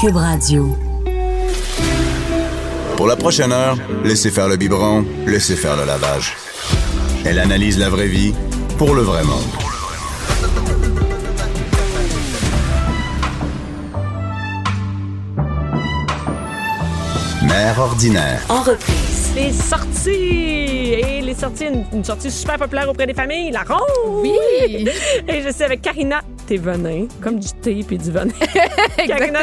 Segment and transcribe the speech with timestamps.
[0.00, 0.76] Cube Radio.
[2.96, 6.34] Pour la prochaine heure, laissez faire le biberon, laissez faire le lavage.
[7.24, 8.34] Elle analyse la vraie vie
[8.76, 9.42] pour le vrai monde.
[17.42, 18.42] Mère ordinaire.
[18.48, 19.32] En reprise.
[19.36, 20.10] Les sorties!
[20.10, 24.22] Et les sorties, une, une sortie super populaire auprès des familles, la ronde!
[24.22, 24.88] Oui.
[25.28, 28.32] Et je suis avec Karina Thévenin, comme du thé puis du venin.
[28.98, 29.38] Exactement.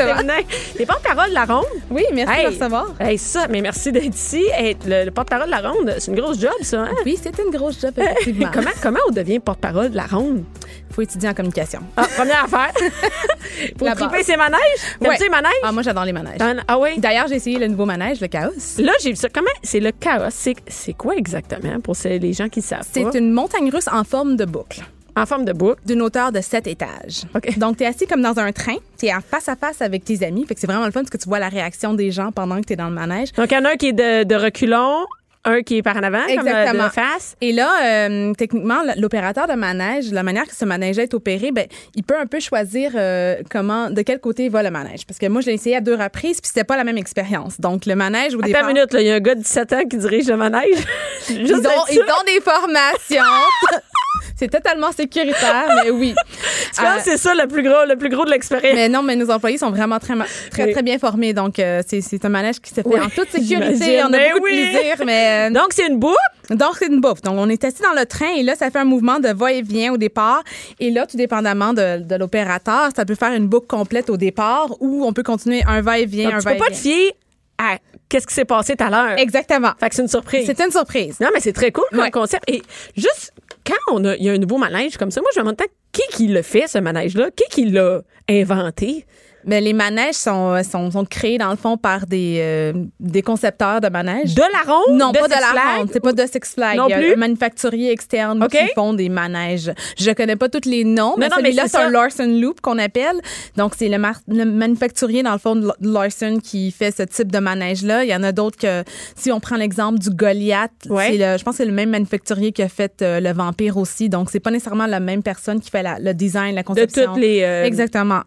[0.78, 1.66] Les porte-parole de la ronde.
[1.90, 2.94] Oui, merci Hey, de recevoir.
[3.00, 4.44] Hey, ça, mais merci d'être ici.
[4.53, 6.92] Hey, le, le porte-parole de la ronde, c'est une grosse job, ça, hein?
[7.06, 8.50] Oui, c'est une grosse job, effectivement.
[8.53, 10.44] comment, comment on devient porte-parole de la ronde?
[10.92, 11.80] faut étudier en communication.
[11.95, 12.73] Ah, première affaire.
[13.78, 14.59] Pour triper ses manèges.
[15.00, 15.18] Ouais.
[15.20, 15.52] les manèges?
[15.64, 16.40] Ah, moi, j'adore les manèges.
[16.68, 16.97] Ah oui?
[16.97, 18.52] D'ailleurs, j'ai essayé le nouveau manège, le Chaos.
[18.80, 19.30] Là, j'ai vu ça.
[19.30, 19.50] Comment?
[19.64, 20.30] C'est le chaos.
[20.30, 24.45] C'est, quoi exactement pour les gens qui savent C'est une montagne russe en forme de
[24.45, 24.81] boucle,
[25.16, 25.81] En forme de boucle.
[25.86, 27.23] d'une hauteur de 7 étages.
[27.58, 30.06] Donc, tu es assis comme dans un train, tu es en face à face avec
[30.06, 30.45] tes amis.
[30.45, 32.59] Fait que c'est vraiment le fun parce que tu vois la réaction des gens pendant
[32.62, 33.31] que tu es dans le manège.
[33.34, 35.06] Donc, il y en a un qui est de, de reculons,
[35.44, 36.84] un qui est par en avant, comme euh, Exactement.
[36.86, 37.36] de face.
[37.42, 41.66] Et là, euh, techniquement, l'opérateur de manège, la manière que ce manège est opéré, ben,
[41.96, 45.06] il peut un peu choisir euh, comment, de quel côté va le manège.
[45.08, 47.59] Parce que moi, je l'ai essayé à deux reprises, puis c'était pas la même expérience.
[47.59, 49.73] Donc, le manège, au Attends départ, une minute, il y a un gars de 17
[49.73, 50.86] ans qui dirige le manège.
[51.30, 53.23] Ils ont, ils ont des formations.
[54.36, 56.14] c'est totalement sécuritaire, mais oui.
[56.76, 58.73] Pense que c'est ça le plus gros, le plus gros de l'expérience?
[58.76, 60.14] Mais non, mais nos employés sont vraiment très,
[60.50, 60.72] très, Oui.
[60.73, 61.34] très bien formés.
[61.34, 64.02] Donc, euh, c'est, un manège qui se fait Oui, en toute sécurité.
[64.03, 64.66] On a Mais beaucoup oui.
[64.66, 65.50] de plaisir, mais...
[65.50, 66.16] euh, Donc, c'est une boucle.
[66.50, 67.22] Donc, c'est une bouffe.
[67.22, 69.94] Donc, on est assis dans le train et là, ça fait un mouvement de va-et-vient
[69.94, 70.44] au départ.
[70.80, 74.68] Et là, tout dépendamment de, de l'opérateur, ça peut faire une boucle complète au départ
[74.80, 76.75] ou on peut continuer un va-et-vient, un tu peux pas te va-et-vient.
[76.81, 77.12] fier
[77.58, 77.78] à
[78.09, 79.18] qu'est-ce qui s'est passé tout à l'heure.
[79.19, 79.72] Exactement.
[79.80, 80.46] Fait que c'est une surprise.
[80.46, 81.19] C'est une surprise.
[81.19, 82.12] Non, mais c'est très cool comme Ouais.
[82.12, 82.44] concept.
[82.50, 82.62] Et
[82.97, 83.34] juste
[83.66, 85.61] quand on a, il y a un nouveau manège comme ça, moi, je me demande
[85.91, 87.31] qui qui l'a fait, ce manège-là?
[87.31, 89.05] Qui qui l'a inventé?
[89.46, 93.81] Mais les manèges sont, sont, sont créés, dans le fond, par des, euh, des concepteurs
[93.81, 94.35] de manèges.
[94.35, 94.97] De la ronde?
[94.97, 95.90] Non, pas de la ronde.
[95.91, 96.78] C'est pas de Six Flags.
[96.78, 97.13] Non Il y a plus?
[97.13, 99.72] un manufacturier externe qui font des manèges.
[99.97, 102.78] Je connais pas tous les noms, mais non, mais celui-là, c'est un Larson Loop qu'on
[102.78, 103.19] appelle.
[103.57, 107.31] Donc, c'est le, mar- le manufacturier, dans le fond, de Larson qui fait ce type
[107.31, 108.03] de manège-là.
[108.03, 108.84] Il y en a d'autres que,
[109.16, 111.12] si on prend l'exemple du Goliath, Ouais.
[111.12, 113.78] c'est le, je pense que c'est le même manufacturier qui a fait euh, le Vampire
[113.78, 114.09] aussi.
[114.09, 117.06] Donc, c'est pas nécessairement la même personne qui fait la- le design, la De conception.
[117.13, 117.41] toutes les.
[117.44, 118.22] euh, Exactement.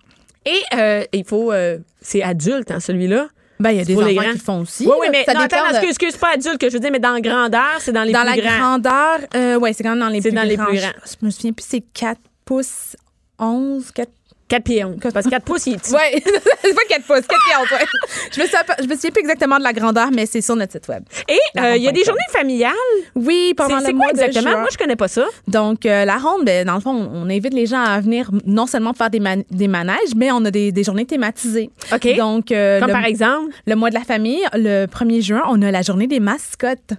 [0.46, 1.52] Et euh, il faut.
[1.52, 3.28] euh, c'est adulte, hein, celui-là.
[3.60, 4.32] Ben, il y a des enfants grands.
[4.32, 4.84] qui font aussi.
[4.86, 6.98] Oui, oui, mais Ça non, attends, excuse, excuse, pas adulte que je veux dire, mais
[6.98, 8.58] dans la grandeur, c'est dans les dans plus la grands.
[8.78, 10.66] grandeur, euh, ouais, c'est quand même dans les C'est plus dans les grands.
[10.66, 10.92] plus Je- grands.
[11.20, 12.96] Je me souviens plus, c'est 4 pouces
[13.38, 14.10] 11, 4
[14.48, 14.96] 4 pieds 11.
[15.12, 15.92] Parce que 4 pouces, il est petit.
[15.94, 16.22] Ouais,
[16.62, 17.84] c'est pas 4 pouces, 4 pieds ouais.
[18.32, 20.72] Je me, souviens, je me souviens plus exactement de la grandeur, mais c'est sur notre
[20.72, 21.02] site web.
[21.28, 22.74] Et euh, il y a des journées familiales?
[23.14, 24.58] Oui, pendant le mois quoi exactement?
[24.58, 25.24] Moi, je connais pas ça.
[25.48, 28.66] Donc, euh, la ronde, ben, dans le fond, on invite les gens à venir non
[28.66, 31.70] seulement faire des, man- des manèges, mais on a des, des journées thématisées.
[31.92, 32.16] OK.
[32.16, 33.52] Donc, euh, Comme le, par exemple?
[33.66, 36.92] le mois de la famille, le 1er juin, on a la journée des mascottes.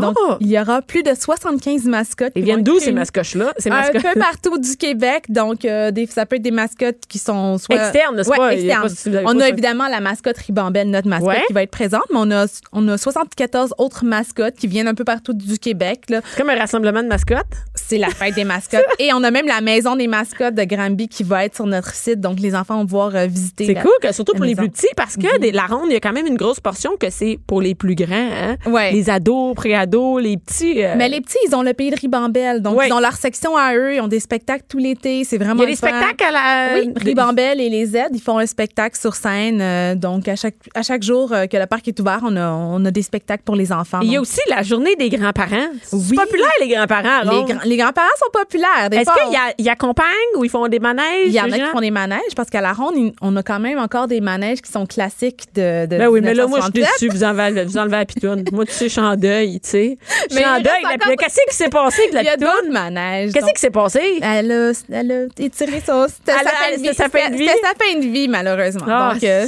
[0.00, 0.34] Donc, Oh!
[0.40, 2.32] il y aura plus de 75 mascottes.
[2.36, 3.52] Ils viennent d'où ces mascottes-là?
[3.58, 5.24] Ces Un peu partout du Québec.
[5.28, 7.76] Donc, euh, des, ça peut être des mascottes qui sont soit.
[7.76, 8.54] Externes, n'est-ce Ouais, pas?
[8.54, 9.22] Il externes.
[9.24, 11.42] pas- on a évidemment la mascotte Ribambelle, notre mascotte, Ouais.
[11.46, 14.94] qui va être présente, mais on a, on a 74 autres mascottes qui viennent un
[14.94, 16.04] peu partout du Québec.
[16.08, 17.46] C'est comme un rassemblement de mascottes?
[17.74, 18.84] C'est la fête des mascottes.
[18.98, 21.94] Et on a même la maison des mascottes de Granby qui va être sur notre
[21.94, 22.20] site.
[22.20, 23.66] Donc, les enfants vont pouvoir euh, visiter.
[23.66, 25.96] C'est cool, que, surtout pour les plus petits, parce que des- la ronde, il y
[25.96, 28.12] a quand même une grosse portion que c'est pour les plus grands.
[28.12, 28.56] Hein?
[28.66, 28.92] Ouais.
[28.92, 30.82] Les ados, pré-ados, les petits.
[30.84, 32.60] euh, Mais les petits, ils ont le pays de Ribambelle.
[32.62, 33.94] Donc, ils ont leur section à eux.
[33.94, 35.24] Ils ont des spectacles tout l'été.
[35.24, 36.74] C'est il vraiment y a des spectacles à la.
[36.80, 39.60] Oui, Ribambelle et les Z, ils font un spectacle sur scène.
[39.60, 42.50] euh, donc, à chaque, à chaque jour euh, que le parc est ouvert, on a,
[42.50, 44.00] on a des spectacles pour les enfants.
[44.02, 45.68] Il y a aussi la journée des grands-parents.
[45.82, 46.16] C'est Oui.
[46.16, 47.44] populaire, les grands-parents.
[47.64, 48.88] les, grands-parents sont populaires.
[48.90, 51.26] Est-ce qu'ils accompagnent ou ils font des manèges?
[51.26, 53.60] Il y en a qui font des manèges parce qu'à la ronde, on a quand
[53.60, 55.86] même encore des manèges qui sont classiques de.
[55.86, 57.10] de Ben oui, mais là, moi, je suis 1967.
[57.10, 57.16] déçue.
[57.16, 58.44] Vous enlevez, vous enlevez la pitoune.
[58.52, 59.98] moi, tu sais, je suis en deuil, tu sais.
[60.30, 60.72] Je suis Mais en il deuil.
[60.72, 63.32] reste La- encore- mais Qu'est-ce qui s'est passé avec la Il y a d'autres manèges.
[63.32, 64.00] Qu'est-ce qui s'est passé?
[64.22, 66.06] Elle a, elle a étiré son.
[66.26, 67.46] Elle c'était sa fin de vie?
[67.48, 68.84] C'était sa fin de vie, malheureusement.
[68.88, 69.46] Ah, Donc, euh,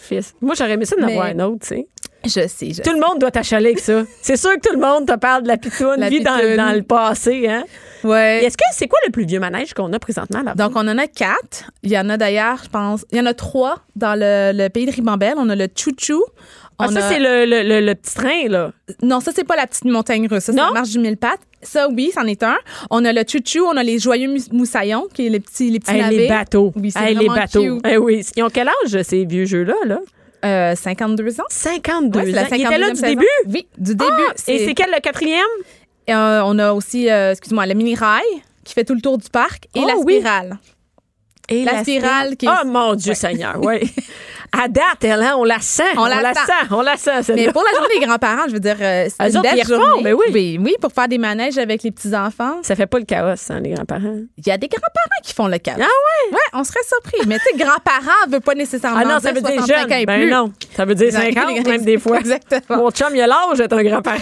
[0.00, 0.34] fils.
[0.40, 1.86] Moi, j'aurais aimé ça d'en avoir un autre, tu sais.
[2.26, 4.02] Je sais, je Tout le monde doit t'achaler avec ça.
[4.22, 6.56] C'est sûr que tout le monde te parle de la pitoune, La vie dans, pitoune.
[6.56, 7.46] dans le passé.
[7.48, 7.64] Hein?
[8.02, 8.42] Ouais.
[8.44, 10.54] Est-ce que c'est quoi le plus vieux manège qu'on a présentement là?
[10.54, 11.70] Donc, on en a quatre.
[11.82, 14.68] Il y en a d'ailleurs, je pense, il y en a trois dans le, le
[14.70, 15.34] pays de Ribambelle.
[15.36, 16.22] On a le Chouchou.
[16.78, 18.72] Ah, On ça, a- c'est le, le, le- petit train, là.
[19.02, 20.44] Non, ça, c'est pas la petite montagne russe.
[20.44, 21.40] Ça, c'est la marche du mille pattes.
[21.64, 22.56] Ça, oui, c'en est un.
[22.90, 23.64] On a le Chouchou.
[23.66, 26.16] On a les joyeux moussaillons, qui est les petits, les petits Hey, navets.
[26.16, 26.72] les bateaux.
[26.76, 27.76] Oui, c'est Hey, les bateaux.
[27.78, 27.86] cute.
[27.88, 28.24] Eh oui.
[28.36, 29.74] Ils ont quel âge, ces vieux jeux-là?
[29.86, 29.98] Là?
[30.44, 31.44] Euh, 52 ans.
[31.48, 32.44] 52 Ouais, c'est ans.
[32.44, 33.08] étaient là 52e du saison.
[33.12, 33.26] début?
[33.48, 34.10] Oui, du début.
[34.28, 35.40] Ah, et c'est quel le quatrième?
[36.10, 38.22] Euh, on a aussi, euh, excuse-moi, le mini-rail
[38.62, 40.16] qui fait tout le tour du parc et Oh, la oui.
[40.16, 40.58] spirale.
[41.48, 43.78] Et La spirale qui est- Oh mon Dieu Seigneur, oui.
[44.62, 45.82] À date, elle, hein, on la sent.
[45.96, 46.40] On la sent.
[46.70, 49.38] On la sent, Mais pour la journée des grands-parents, je veux dire, euh, c'est une
[49.38, 50.02] autres, belle journée.
[50.04, 50.26] ben oui.
[50.32, 50.58] oui.
[50.60, 52.58] Oui, pour faire des manèges avec les petits-enfants.
[52.62, 54.16] Ça fait pas le chaos, hein, les grands-parents.
[54.38, 55.72] Il y a des grands-parents qui font le cas.
[55.76, 56.32] Ah ouais?
[56.32, 57.26] Ouais, on serait surpris.
[57.26, 59.92] Mais tu sais, grands-parents veut pas nécessairement Ah non, ça veut dire 65 jeune.
[60.00, 60.30] et Ben plus.
[60.30, 61.34] non, ça veut dire Exact.
[61.34, 62.18] 50 même des fois.
[62.18, 62.78] Exactement.
[62.78, 64.20] Mon chum, il a l'âge d'être un grand-père.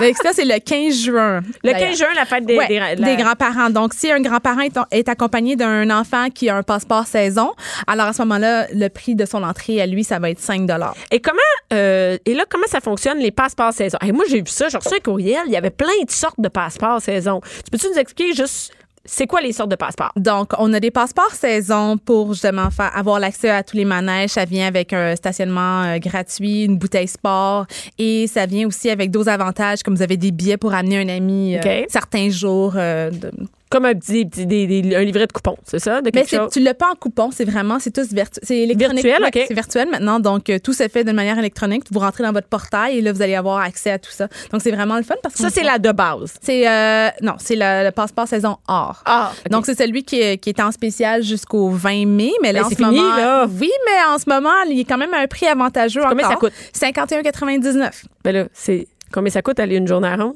[0.00, 1.40] Donc, ça, c'est le 15 juin.
[1.62, 1.90] Le d'ailleurs.
[1.90, 3.70] 15 juin, la fête des, Ouais, des, des la- grands-parents.
[3.70, 7.52] Donc, si un grand-parent est, est accompagné d'un enfant qui a un passeport saison,
[7.86, 10.68] alors à ce moment-là, le prix de son entrée à lui, ça va être 5
[11.10, 11.38] Et comment
[11.72, 13.98] euh, et là comment ça fonctionne les passeports saison?
[14.00, 16.40] Hey, Moi j'ai vu ça, j'ai reçu un courriel, il y avait plein de sortes
[16.40, 17.40] de passeports saison.
[17.64, 18.72] Tu peux-tu nous expliquer juste
[19.06, 20.12] c'est quoi les sortes de passeports?
[20.14, 24.30] Donc, on a des passeports saison pour justement faire, avoir l'accès à tous les manèges.
[24.30, 27.66] Ça vient avec un stationnement euh, gratuit, une bouteille sport
[27.98, 31.08] et ça vient aussi avec d'autres avantages comme vous avez des billets pour amener un
[31.08, 32.74] ami euh, certains jours.
[32.76, 33.30] euh, de-
[33.70, 36.50] Comme un petit, petit- des- des- un livret de coupons, c'est ça de Mais chose?
[36.52, 38.42] tu l'as pas en coupon, c'est vraiment, c'est tous virtuel.
[38.42, 39.04] C'est électronique.
[39.04, 39.44] Virtuel, Ouais, OK.
[39.46, 41.84] C'est virtuel maintenant, donc euh, tout se fait de manière électronique.
[41.92, 44.26] Vous rentrez dans votre portail et là, vous allez avoir accès à tout ça.
[44.50, 45.42] Donc, c'est vraiment le fun parce que.
[45.42, 46.34] Ça c'est la de base.
[46.42, 49.02] C'est euh, non, c'est le, passeport saison or.
[49.06, 49.30] Ah.
[49.50, 52.32] Donc, c'est celui qui est, qui est en spécial jusqu'au 20 mai.
[52.42, 53.16] Mais là, Ben, en c'est ce fini, moment.
[53.16, 53.46] là.
[53.60, 56.50] Oui, mais en ce moment, il est quand même à un prix avantageux Combien encore.
[56.50, 56.52] ça coûte?
[56.74, 58.02] 51,99.
[58.24, 60.34] Ben là, c'est combien ça coûte aller une journée à ronde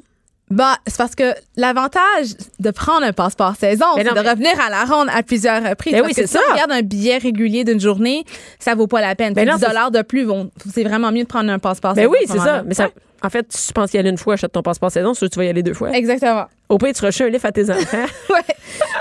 [0.51, 4.51] Bah, c'est parce que l'avantage de prendre un passeport saison, Mais c'est de mais- revenir
[4.61, 5.93] à la ronde à plusieurs reprises.
[5.93, 8.25] Ben Parce oui, si on regarde un billet régulier d'une journée,
[8.59, 9.33] ça vaut pas la peine.
[9.33, 11.95] Ben C'est non, 10 dollars de plus, vont- c'est vraiment mieux de prendre un passeport
[11.95, 12.11] Ben saison.
[12.11, 12.63] oui, à ce c'est.
[12.67, 12.89] Mais ça
[13.25, 15.29] en fait, si tu penses y aller une fois, achète ton passeport saison, c'est sûr
[15.29, 15.91] tu vas y aller deux fois.
[15.91, 16.45] Exactement.
[16.69, 17.97] Au pire, tu rachètes un livre à tes enfants.
[18.29, 18.41] Ouais.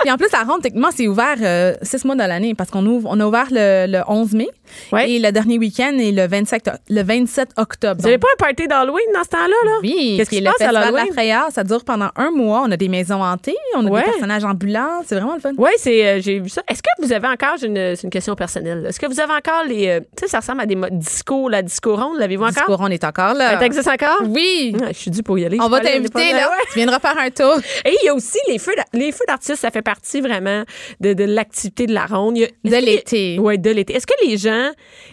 [0.02, 2.84] Puis en plus, la ronde, techniquement, c'est ouvert euh, six mois de l'année parce qu'on
[2.84, 4.48] ouvre, on a ouvert le, le 11 mai
[4.92, 5.08] Ouais.
[5.10, 8.00] et le dernier week-end est le 27, o- le 27 octobre.
[8.00, 9.70] Vous avez Donc, pas un party d'Halloween dans ce temps-là là?
[9.82, 11.44] Oui, Qu'est-ce qui se le passe à festival de la frayeur.
[11.50, 12.62] Ça dure pendant un mois.
[12.66, 14.00] On a des maisons hantées, on a Ouais.
[14.02, 15.02] des personnages ambulants.
[15.06, 15.52] C'est vraiment le fun.
[15.58, 16.62] Oui, c'est euh, j'ai vu ça.
[16.68, 18.84] Est-ce que vous avez encore j'ai une, c'est une question personnelle.
[18.88, 21.48] Est-ce que vous avez encore les euh, tu sais ça ressemble à des mo- disco
[21.48, 22.54] la disco ronde, l'avez-vous encore?
[22.54, 23.58] Discours, on est encore là.
[23.58, 24.13] Ça existe encore?
[24.24, 24.74] Oui.
[24.88, 25.58] Je suis dû pour y aller.
[25.60, 26.48] On va t'inviter, là.
[26.50, 26.56] Ouais.
[26.72, 27.56] Tu viendras faire un tour.
[27.84, 30.64] Et il y a aussi les feux, les feux d'artistes, ça fait partie vraiment
[31.00, 32.38] de, de l'activité de la ronde.
[32.38, 33.38] A- De l'été.
[33.40, 33.94] Oui, de l'été.
[33.94, 34.70] Est-ce que les gens,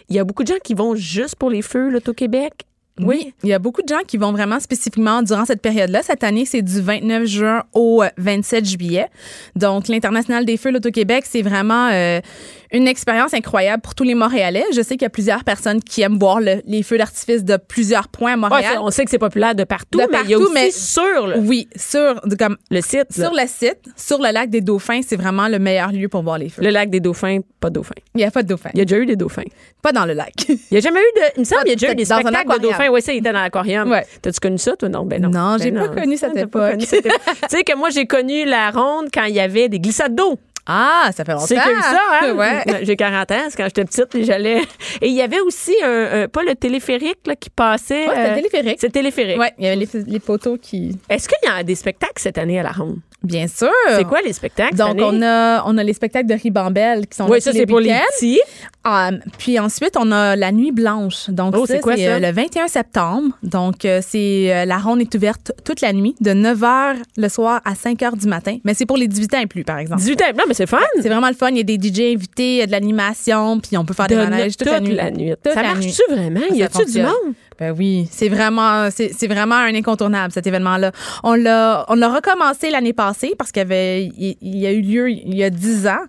[0.10, 2.54] il y a beaucoup de gens qui vont juste pour les feux, là, au Québec?
[3.00, 3.34] Oui.
[3.44, 6.04] Il y a beaucoup de gens qui vont vraiment spécifiquement durant cette période-là.
[6.04, 9.08] Cette année, c'est du 29 juin au euh, 27 juillet.
[9.56, 12.20] Donc, l'International des Feux l'Auto-Québec, c'est vraiment euh,
[12.72, 14.64] une expérience incroyable pour tous les Montréalais.
[14.74, 17.58] Je sais qu'il y a plusieurs personnes qui aiment voir le- les feux d'artifice de
[17.58, 18.78] plusieurs points à Montréal.
[18.82, 20.72] on sait que c'est populaire de partout, De mais il y a partout, aussi mais-
[20.72, 23.26] sur le, oui, sur, comme, le site, là.
[23.28, 26.38] sur le site, sur le lac des Dauphins, c'est vraiment le meilleur lieu pour voir
[26.38, 26.62] les feux.
[26.62, 27.94] le lac des dauphins, pas de dauphins.
[28.16, 28.70] Il n'y a pas de dauphins.
[28.74, 29.44] Il y a déjà eu des dauphins.
[29.82, 30.34] Pas dans le lac.
[30.48, 31.26] Il n'y a jamais eu de.
[31.38, 32.90] Il me semble qu'il y a déjà eu des spectacles de dauphins.
[32.90, 33.90] Oui, ça, il était dans l'aquarium.
[33.90, 34.06] Ouais.
[34.22, 34.90] T'as-tu connu ça, toi?
[34.90, 35.30] Non, ben non.
[35.30, 36.78] Non, Ben j'ai pas pas connu cette époque.
[36.80, 36.86] tu
[37.50, 40.38] sais que moi, j'ai connu la ronde quand il y avait des glissades d'eau.
[40.68, 41.46] Ah, ça fait longtemps.
[41.48, 42.34] C'est que ça, hein?
[42.36, 42.64] Ouais.
[42.84, 44.62] J'ai 40 ans, c'est quand j'étais petite, et j'allais.
[45.02, 48.08] Et il y avait aussi un, un- pas le téléphérique là, qui passait.
[48.08, 48.78] Ouais, c'était euh, téléphérique.
[48.80, 49.40] C'est téléphérique.
[49.40, 50.98] Ouais, il y avait les, les poteaux qui.
[51.10, 52.98] Est-ce qu'il y a des spectacles cette année à la ronde?
[53.24, 53.70] Bien sûr.
[53.90, 54.76] C'est quoi les spectacles?
[54.76, 55.20] Donc, cette année?
[55.20, 57.94] on a, on a les spectacles de Ribambelle qui sont Oui, ça, c'est pour les
[58.16, 58.40] petits.
[58.84, 61.30] Ah, puis ensuite, on a la Nuit Blanche.
[61.30, 62.02] Donc, Oh, c'est quoi, ça?
[62.04, 63.30] euh, le 21 septembre.
[63.44, 67.62] Donc, euh, c'est la ronde est ouverte toute la nuit, de 9 h le soir
[67.64, 68.58] à 5 h du matin.
[68.64, 70.02] Mais c'est pour les 18 ans et plus, par exemple.
[70.02, 70.26] 18 ans.
[70.36, 70.80] Non, mais c'est fun.
[71.02, 71.50] C'est vraiment le fun.
[71.50, 74.08] Il y a des DJ invités, il y a de l'animation, puis on peut faire
[74.08, 74.96] De des manèges toute, la nuit.
[74.96, 76.40] Ça Toute marche-tu vraiment?
[76.50, 77.34] Ça Y a-tu du monde?
[77.60, 80.92] Ben oui, c'est vraiment, c'est c'est vraiment un incontournable cet événement-là.
[81.24, 84.72] On l'a, on l'a recommencé l'année passée parce qu'il y avait, il, il y a
[84.72, 86.06] eu lieu il y a 10 ans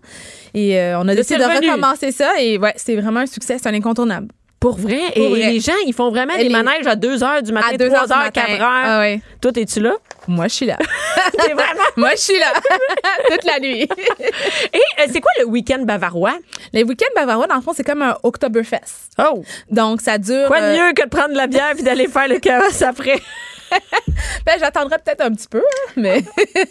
[0.54, 3.68] et euh, on a décidé de recommencer ça et ouais, c'est vraiment un succès, c'est
[3.68, 4.28] un incontournable.
[4.62, 5.00] Pour vrai?
[5.14, 5.38] et vrai.
[5.52, 7.76] les gens, ils font vraiment Et des les- manèges à 2 h du matin, À
[7.76, 8.40] 2 3 heures du h, matin.
[8.46, 8.58] 4 h.
[8.62, 9.20] Ah ouais.
[9.40, 9.92] Toi, es-tu là?
[10.28, 10.78] Moi, je suis là.
[11.38, 11.62] Vraiment.
[11.96, 12.52] Moi, je suis là
[13.30, 13.82] toute la nuit.
[13.82, 16.38] Et euh, c'est quoi le week-end bavarois?
[16.72, 19.10] Les week-ends bavarois, dans le fond, c'est comme un Oktoberfest.
[19.18, 19.42] Oh!
[19.70, 20.46] Donc, ça dure.
[20.46, 22.62] Quoi de euh, mieux que de prendre de la bière puis d'aller faire le chaos
[22.86, 23.20] après?
[24.46, 26.22] Ben, j'attendrai peut-être un petit peu, hein, mais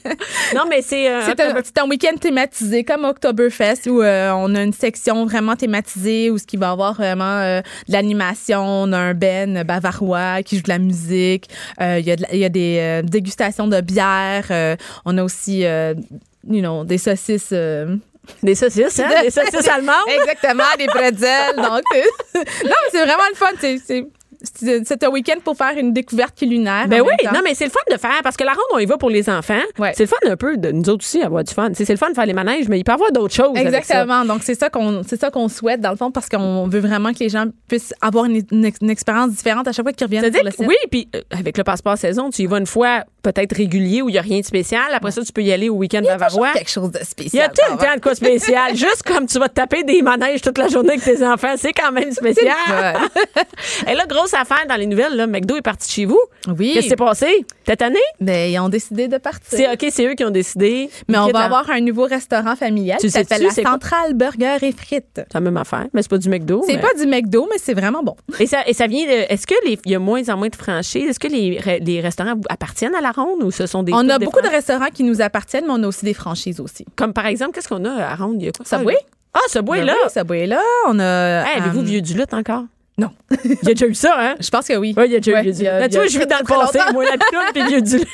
[0.55, 1.09] Non, mais c'est.
[1.09, 5.55] euh, c'est un, un week-end thématisé comme Oktoberfest où euh, on a une section vraiment
[5.55, 10.43] thématisée où ce qui va avoir vraiment euh, de l'animation, on a un ben bavarois
[10.43, 15.23] qui joue de la musique, il y, y a des dégustations de bière, on a
[15.23, 17.53] aussi you know, des saucisses
[18.43, 19.09] Des saucisses, hein?
[19.23, 19.95] Des saucisses allemandes.
[20.07, 21.55] Exactement, des pretzels.
[21.55, 23.51] Donc, non, mais c'est vraiment le fun.
[23.59, 24.05] C'est-
[24.43, 26.87] c'est- C'est un week-end pour faire une découverte culinaire.
[26.87, 28.79] Ben en oui, non, mais c'est le fun de faire parce que la ronde, on
[28.79, 29.59] y va pour les enfants.
[29.79, 29.93] Ouais.
[29.95, 31.69] C'est le fun un peu de nous autres aussi avoir du fun.
[31.73, 33.55] C'est le fun de faire les manèges, mais il peut y avoir d'autres choses.
[33.57, 33.77] avec ça.
[34.01, 34.25] Exactement.
[34.25, 37.13] Donc, c'est ça qu'on c'est ça qu'on souhaite, dans le fond, parce qu'on veut vraiment
[37.13, 40.05] que les gens puissent avoir une, une ex- une expérience différente à chaque fois qu'ils
[40.07, 40.65] reviennent sur le site.
[40.67, 44.09] oui, puis euh, avec le passeport saison, tu y vas une fois peut-être régulier où
[44.09, 44.81] il n'y a rien de spécial.
[44.93, 46.17] Après ça, tu peux y aller au week-end Il y a
[46.53, 47.45] quelque chose de Il y spécial.
[47.45, 48.75] a tout le temps de quoi spécial.
[48.75, 51.73] Juste comme tu vas te taper des manèges toute la journée avec tes enfants, c'est
[51.73, 52.55] quand même spécial.
[53.87, 56.19] Et là, grosse affaire dans les nouvelles, là, McDo est parti chez vous.
[56.47, 56.71] Oui.
[56.73, 57.45] Qu'est-ce qui s'est passé?
[57.67, 57.99] Cette année?
[58.19, 59.57] Ben, ils ont décidé de partir.
[59.57, 60.89] C'est OK, c'est eux qui ont décidé.
[61.07, 63.63] Mais on va la- avoir un nouveau restaurant familial Tu qui s'appelle la quoi?
[63.71, 65.05] Centrale Burger et Frites.
[65.15, 66.63] C'est la même affaire, mais c'est pas du McDo.
[66.65, 68.15] C'est mais- pas du McDo, mais c'est vraiment bon.
[68.39, 69.31] Et ça, et ça vient de.
[69.31, 71.09] Est-ce que les- il y a moins en moins de franchises?
[71.09, 73.93] Est-ce que les, les restaurants appartiennent à la ronde ou ce sont des.
[73.93, 76.59] On a des beaucoup de restaurants qui nous appartiennent, mais on a aussi des franchises
[76.59, 76.85] aussi.
[76.95, 78.41] Comme par exemple, qu'est-ce qu'on a à ronde?
[78.41, 78.65] Il y a quoi?
[78.65, 78.97] Subway?
[79.33, 79.95] Ah, Subway, Ben là.
[80.03, 80.61] oui, Subway là.
[80.87, 81.43] On a.
[81.45, 82.63] Hey, Avez-vous euh, vieux du lutte encore?
[82.97, 83.09] Non.
[83.45, 84.35] Il y a déjà eu ça, hein?
[84.39, 84.93] Je pense que oui.
[84.97, 86.19] Oui, il y a déjà eu Ouais, vieux du il il y Tu vois, je
[86.19, 88.05] vis dans le passé, moi, la clown puis vieux du.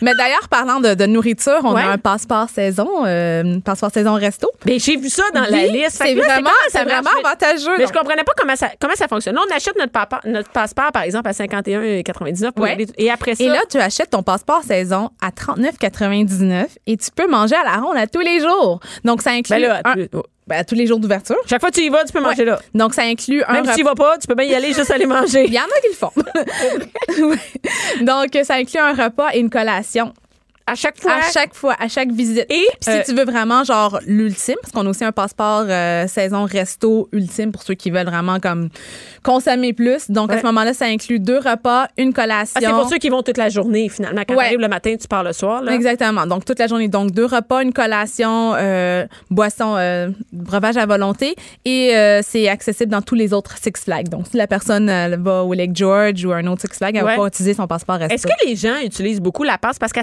[0.00, 1.82] Mais d'ailleurs, parlant de, de nourriture, on Ouais.
[1.82, 4.50] a un passeport saison, euh, passeport saison resto.
[4.66, 6.02] Mais j'ai vu ça dans la liste.
[6.02, 7.70] C'est là, vraiment, c'est vraiment avantageux.
[7.78, 7.92] Mais donc.
[7.94, 9.34] je comprenais pas comment ça, comment ça fonctionne.
[9.36, 12.72] Là, on achète notre, papa- notre passeport, par exemple, à 51,99 pour y Ouais.
[12.72, 13.44] aller- Et après ça.
[13.44, 17.76] Et là, tu achètes ton passeport saison à 39,99 et tu peux manger à la
[17.80, 18.80] ronde à tous les jours.
[19.04, 20.08] Donc, ça inclut ben là, un- tu-.
[20.52, 21.36] Ben, à tous les jours d'ouverture.
[21.48, 22.44] chaque fois que tu y vas, tu peux manger Ouais.
[22.50, 22.58] là.
[22.74, 24.72] Donc, ça inclut un Même si tu y vas pas, tu peux bien y aller
[24.72, 25.44] juste aller manger.
[25.46, 26.12] Il y en a qui le font.
[28.04, 30.12] Donc, ça inclut un repas et une collation
[30.66, 31.12] À chaque fois.
[31.14, 32.38] à chaque fois, à chaque visite.
[32.38, 35.64] Et, Puis si euh, tu veux vraiment genre l'ultime, parce qu'on a aussi un passeport
[35.68, 38.68] euh, saison resto ultime pour ceux qui veulent vraiment comme
[39.22, 40.10] consommer plus.
[40.10, 42.54] Donc à ce moment-là, ça inclut deux repas, une collation.
[42.56, 44.22] Ah, c'est pour ceux qui vont toute la journée, finalement.
[44.26, 44.44] Quand Ouais.
[44.44, 45.62] t'arrives le matin, tu pars le soir.
[45.62, 45.72] Là.
[45.74, 46.26] Exactement.
[46.26, 46.88] Donc, toute la journée.
[46.88, 49.76] Donc, deux repas, une collation, euh, boisson,
[50.32, 51.34] breuvage à volonté.
[51.64, 51.92] Et
[52.22, 54.08] c'est accessible dans tous les autres Six Flags.
[54.08, 54.86] Donc, si la personne
[55.22, 57.16] va au Lake George ou un autre Six Flags, elle Ouais.
[57.16, 58.14] va pas utiliser son passeport resto.
[58.14, 59.78] Est-ce que les gens utilisent beaucoup la passe?
[59.78, 60.02] Parce qu'à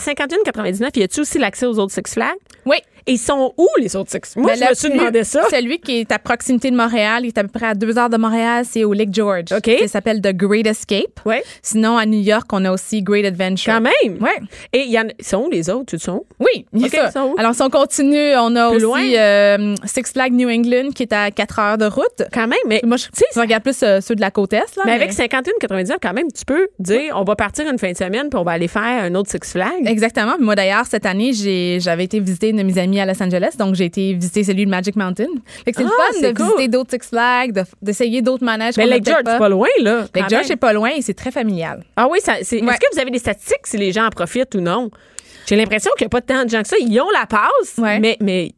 [0.52, 2.38] 51,99, y a-tu aussi l'accès aux autres Six Flags?
[2.66, 2.78] Oui.
[3.08, 5.42] Et ils sont où, les autres Six Moi, Ben, je me suis demandé ça.
[5.50, 8.10] Celui qui est à proximité de Montréal, il est à peu près à deux heures
[8.10, 9.52] de Montréal, c'est au Lake George.
[9.56, 9.70] OK.
[9.82, 11.20] Ça s'appelle The Great Escape.
[11.26, 11.44] Ouais.
[11.62, 13.74] Sinon, à New York, on a aussi Great Adventure.
[13.74, 14.22] Quand même.
[14.22, 14.38] Ouais.
[14.74, 15.86] Et il y en a- ils sont où, les autres?
[15.88, 16.26] Tu sont où?
[16.40, 17.36] Oui, il ils sont où?
[17.38, 19.02] Alors, si on continue, on a Plus aussi loin?
[19.18, 22.24] euh, Six Flags New England qui est à quatre heures de route.
[22.34, 22.82] Quand même, mais.
[22.84, 24.76] Moi, je, Tu sais, je regarde plus euh, ceux de la côte Est.
[24.78, 27.98] Là, mais avec 51,99, quand même, tu peux dire, on va partir une fin de
[27.98, 29.86] semaine puis on va aller faire un autre Six Flags.
[29.88, 30.34] Exactement.
[30.40, 31.32] Moi, d'ailleurs, cette année,
[31.80, 33.56] j'avais été visiter une de mes amies à Los Angeles.
[33.60, 35.28] Donc, j'ai été visiter celui de Magic Mountain.
[35.66, 36.46] Fait que c'est Ah, le fun de cool.
[36.46, 38.76] visiter d'autres Six Flags, de- d'essayer d'autres manèges.
[38.78, 40.06] Mais Lake George, c'est pas loin, là.
[40.16, 41.84] Lake George, c'est pas loin et c'est très familial.
[41.98, 42.70] Ah oui, ça, c'est, Ouais.
[42.72, 44.90] est-ce que vous avez des statistiques si les gens en profitent ou non?
[45.46, 46.76] J'ai l'impression qu'il n'y a pas tant de gens que ça.
[46.80, 48.00] Ils ont la passe, Ouais.
[48.00, 48.52] mais, mais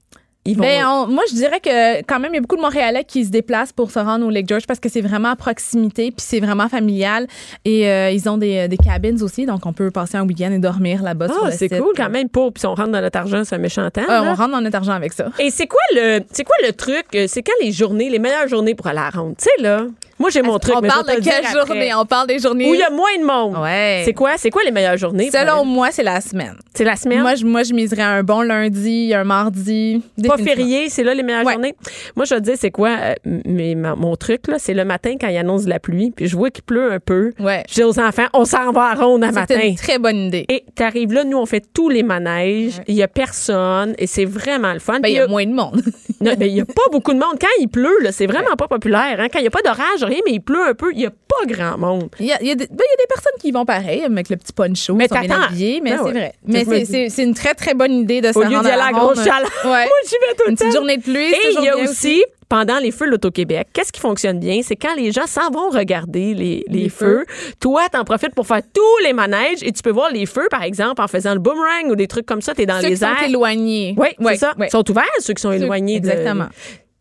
[0.46, 0.64] ils vont.
[0.64, 3.24] Ben, on- moi, je dirais que quand même, il y a beaucoup de Montréalais qui
[3.26, 6.26] se déplacent pour se rendre au Lake George parce que c'est vraiment à proximité, puis
[6.26, 7.28] c'est vraiment familial.
[7.66, 10.60] Et euh, ils ont des, des cabines aussi, donc on peut passer un week-end et
[10.60, 11.28] dormir là-bas.
[11.30, 12.30] ah, le c'est cool quand même.
[12.30, 14.02] Pour, puis si on rentre dans notre argent, c'est un méchant temps.
[14.10, 15.30] On rentre dans notre argent avec ça.
[15.40, 18.48] Et c'est quoi le c'est quoi le truc euh, c'est quand les journées les meilleures
[18.48, 19.36] journées pour aller à la ronde?
[19.38, 19.86] Tu sais là
[20.22, 21.52] moi j'ai mon truc on mais parle de le quelle après.
[21.68, 21.92] journée?
[21.94, 22.70] On parle des journées?
[22.70, 24.04] où il y a moins de monde Ouais.
[24.06, 26.56] c'est quoi c'est quoi les meilleures journées Selon moi, c'est la semaine.
[26.74, 27.22] c'est la semaine?
[27.22, 30.02] Moi je, moi, je miserais un bon lundi, un mardi.
[30.28, 31.54] pas férié, c'est là les meilleures Ouais.
[31.54, 31.76] journées.
[32.16, 33.14] Moi, je vais te dire, c'est quoi euh,
[33.46, 36.28] mais ma- mon truc, là, c'est le matin quand il annonce de la pluie, puis
[36.28, 37.32] je vois qu'il pleut un peu.
[37.40, 37.64] Ouais.
[37.68, 39.56] Je dis aux enfants, on s'en va à ronde à matin.
[39.60, 40.46] C'est une très bonne idée.
[40.50, 44.26] Et t'arrives là, nous, on fait tous les manèges, il y a personne, et c'est
[44.26, 45.00] vraiment le fun.
[45.00, 45.82] Ben, il y a moins de monde.
[46.22, 47.38] Non, ben, il n'y a pas beaucoup de monde.
[47.40, 49.16] Quand il pleut, là, c'est vraiment pas populaire.
[49.20, 49.28] Hein?
[49.32, 51.10] Quand il n'y a pas d'orage, rien, mais il pleut un peu, il n'y a
[51.12, 52.10] pas grand monde.
[52.20, 53.52] Il y, a, il y a des ben, il y a des personnes qui y
[53.52, 56.12] vont pareil, avec le petit poncho, Mais sont bien habillés, mais Ben c'est ouais.
[56.12, 56.34] vrai.
[56.46, 56.66] Mais
[57.10, 58.92] c'est- une très, très bonne idée de se Au lieu d'y rendre aller à la
[58.92, 59.50] grosse chaleur.
[59.66, 59.86] Ouais.
[59.86, 60.76] Moi, j'y vais tout le Une petite temps.
[60.76, 63.94] journée de pluie, c'est Et il y a aussi, pendant les feux de l'Auto-Québec, qu'est-ce
[63.94, 64.60] qui fonctionne bien?
[64.64, 67.26] C'est quand les gens s'en vont regarder les, les Les feux.
[67.62, 70.64] Toi, t'en profites pour faire tous les manèges et tu peux voir les feux, par
[70.64, 72.54] exemple, en faisant le boomerang ou des trucs comme ça.
[72.54, 73.24] T'es dans Ceux les qui sont airs.
[73.24, 73.96] éloignés.
[73.98, 74.54] Oui, Ouais, c'est ça.
[74.60, 74.68] ouais.
[74.68, 76.00] Ils sont ouverts, ceux qui sont Ceux- éloignés.
[76.02, 76.48] de- exactement.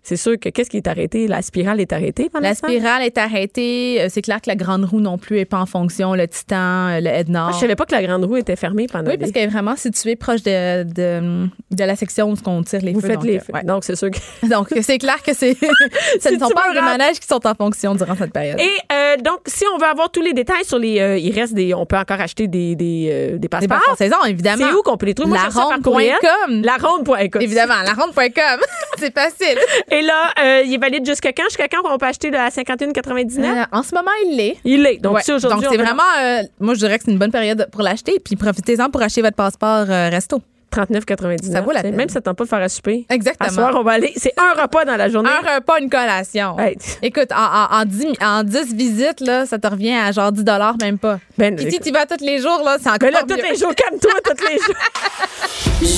[0.03, 1.29] C'est sûr que qu'est-ce qui est arrêté?
[1.29, 4.01] La spirale est arrêtée pendant La spirale est arrêtée.
[4.03, 6.15] Euh, C'est clair que la grande roue non plus est pas en fonction.
[6.15, 6.57] Le Titan,
[6.89, 7.53] euh, le Moi, Nord.
[7.53, 9.53] je savais pas que la grande roue était fermée pendant Oui, parce des- qu'elle est
[9.53, 13.09] vraiment située proche de, de, de la section où on tire les Vous feux.
[13.09, 13.53] faites donc, les euh, feux.
[13.53, 13.63] ouais.
[13.65, 14.19] Donc, c'est sûr que.
[14.49, 15.55] Donc, c'est clair que c'est.
[16.21, 18.59] ce ne sont pas des rates- manèges qui sont en fonction durant cette période.
[18.61, 20.99] Et euh, donc, si on veut avoir tous les détails sur les.
[21.01, 21.75] euh, il reste des.
[21.75, 23.79] On peut encore acheter des, des, euh, des Des passeports.
[23.79, 24.65] passeports saison, évidemment.
[24.69, 25.31] C'est où qu'on peut les trouver?
[25.31, 25.83] Moi, Laronde.com.
[25.83, 26.17] courriel.
[26.63, 27.09] La ronde.
[27.21, 28.61] Écoute, Évidemment, laronde.com.
[28.99, 29.59] c'est facile.
[29.91, 31.45] Et là, euh, il est valide jusqu'à quand?
[31.45, 33.41] Jusqu'à quand on peut acheter de la 51,99?
[33.45, 34.57] Euh, en ce moment, il l'est.
[34.65, 34.99] Il l'est.
[34.99, 35.23] Donc, Ouais.
[35.23, 35.61] si aujourd'hui.
[35.63, 38.21] Donc, on c'est vraiment, euh, moi, je dirais que c'est une bonne période pour l'acheter.
[38.25, 40.41] Puis profitez-en pour acheter votre passeport euh, resto.
[40.73, 41.53] 39,99.
[41.53, 41.97] Ça vaut la peine.
[41.97, 43.07] Même si ça tente pas de faire à souper.
[43.09, 43.49] Exactement.
[43.49, 44.13] À soir, on va aller.
[44.17, 45.31] C'est un repas dans la journée.
[45.31, 46.59] Un repas, une collation.
[46.59, 46.77] Hey.
[47.03, 50.45] Écoute, en, en, en, 10, en 10 visites, là, ça te revient à genre 10
[50.81, 51.19] même pas.
[51.39, 53.37] Ben, Puis si tu y vas tous les jours, là, c'est encore Mais là, mieux.
[53.37, 54.75] tous les jours, calme-toi, tous les jours.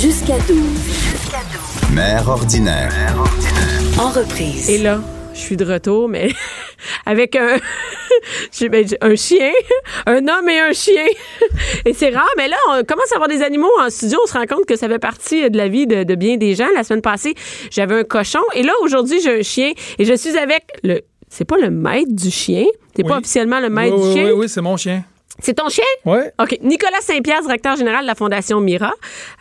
[0.02, 0.56] Jusqu'à 12.
[1.92, 2.92] Mère ordinaire.
[3.98, 4.68] En reprise.
[4.70, 5.00] Et là,
[5.34, 6.30] je suis de retour, mais
[7.06, 7.56] avec un,
[8.52, 9.50] j'ai- ben, un chien,
[10.06, 11.04] un homme et un chien.
[11.84, 14.18] Et c'est rare, mais là, on commence à avoir des animaux en studio.
[14.22, 16.54] On se rend compte que ça fait partie de la vie de, de bien des
[16.54, 16.68] gens.
[16.74, 17.34] La semaine passée,
[17.70, 18.40] j'avais un cochon.
[18.54, 19.72] Et là, aujourd'hui, j'ai un chien.
[19.98, 21.00] Et je suis avec le.
[21.28, 22.64] C'est pas le maître du chien?
[22.94, 23.18] T'es pas Oui.
[23.20, 24.24] officiellement le maître oui, du oui, chien?
[24.26, 25.02] oui, oui, c'est mon chien.
[25.38, 25.82] C'est ton chien?
[26.04, 26.18] Oui.
[26.38, 26.58] OK.
[26.62, 28.92] Nicolas Saint-Pierre, directeur général de la Fondation Mira.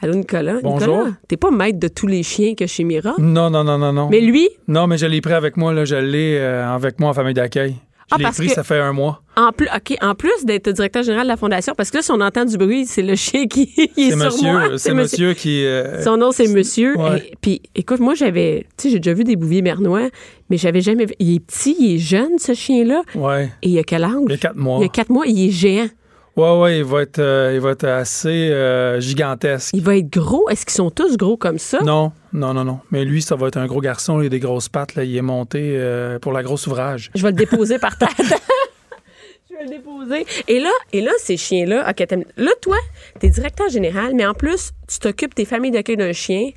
[0.02, 0.56] Allô, Nicolas.
[0.64, 1.08] Bonjour.
[1.28, 3.14] T'es pas maître de tous les chiens que chez Mira?
[3.18, 4.08] Non, non, non, non, non.
[4.10, 5.84] Mais lui, Non, mais je l'ai pris avec moi, là.
[5.84, 7.76] Je l'ai euh, avec moi en famille d'accueil.
[8.12, 9.22] Je Ah, parce pris, que- ça fait un mois.
[9.38, 12.12] En plus, OK, en plus d'être directeur général de la fondation, parce que là, si
[12.12, 14.60] on entend du bruit, c'est le chien qui est, C'est sur moi.
[14.64, 15.66] monsieur, c'est monsieur qui.
[15.66, 16.98] euh, Son nom, c'est monsieur.
[16.98, 17.20] Ouais.
[17.32, 20.10] Et- Puis, écoute, moi, j'avais, tu sais, j'ai déjà vu des bouviers bernois,
[20.50, 21.14] mais j'avais jamais vu.
[21.20, 23.04] Il est petit, il est jeune, ce chien-là.
[23.16, 23.50] ouais.
[23.62, 24.12] Et il a quel âge?
[24.26, 24.78] Il y a quatre mois.
[24.80, 25.88] Il y a quatre mois, il est géant.
[26.38, 29.72] Ouais, ouais, il va être, euh, il va être assez euh, gigantesque.
[29.74, 30.48] Il va être gros?
[30.50, 31.80] Est-ce qu'ils sont tous gros comme ça?
[31.84, 32.80] Non, non, non, non.
[32.90, 34.22] Mais lui, ça va être un gros garçon.
[34.22, 34.96] Il a des grosses pattes.
[34.96, 35.04] Là.
[35.04, 37.12] Il est monté euh, pour la grosse ouvrage.
[37.16, 38.10] Je vais le déposer par terre.
[39.50, 40.26] Je vais le déposer.
[40.48, 42.08] Et là, et là ces chiens-là, OK,
[42.38, 42.78] là, toi,
[43.20, 46.52] t'es directeur général, mais en plus, tu t'occupes des familles d'accueil d'un chien.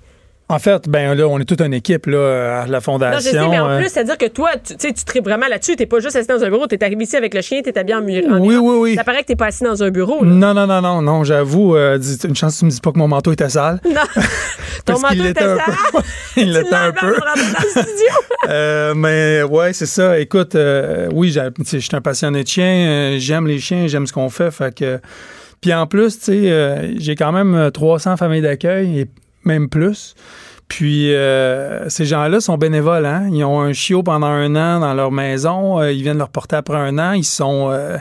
[0.50, 3.18] En fait, ben là, on est toute une équipe là, à la Non, fondation.
[3.32, 5.74] je sais, mais en euh, plus, c'est-à-dire que toi, tu sais, tu tripes vraiment là-dessus.
[5.74, 6.66] T'es pas juste assis dans un bureau.
[6.66, 8.24] T'es arrivé ici avec le chien, t'es habillé en mur.
[8.40, 8.94] Oui, oui, oui.
[8.94, 10.22] Ça paraît que t'es pas assis dans un bureau.
[10.22, 10.30] là.
[10.30, 12.98] Non, non, non, non, non, j'avoue, euh, une chance que tu me dis pas que
[12.98, 13.80] mon manteau était sale.
[13.88, 14.02] Non.
[14.84, 15.60] Ton manteau était sale.
[16.36, 17.14] Il l'était un peu.
[18.46, 20.18] Euh, mais ouais, c'est ça.
[20.18, 22.64] Écoute, euh, oui, je suis un passionné de chiens.
[22.66, 24.50] euh, j'aime les chiens, j'aime ce qu'on fait.
[24.50, 25.00] Fait que.
[25.62, 29.06] Puis en plus, tu sais, euh, j'ai quand même euh, 300 familles d'accueil et
[29.44, 30.14] même plus.
[30.68, 33.06] Puis euh, ces gens-là sont bénévoles.
[33.06, 33.28] Hein?
[33.30, 35.80] Ils ont un chiot pendant un an dans leur maison.
[35.80, 37.12] euh, ils viennent le reporter après un an.
[37.12, 37.98] Ils sont, euh,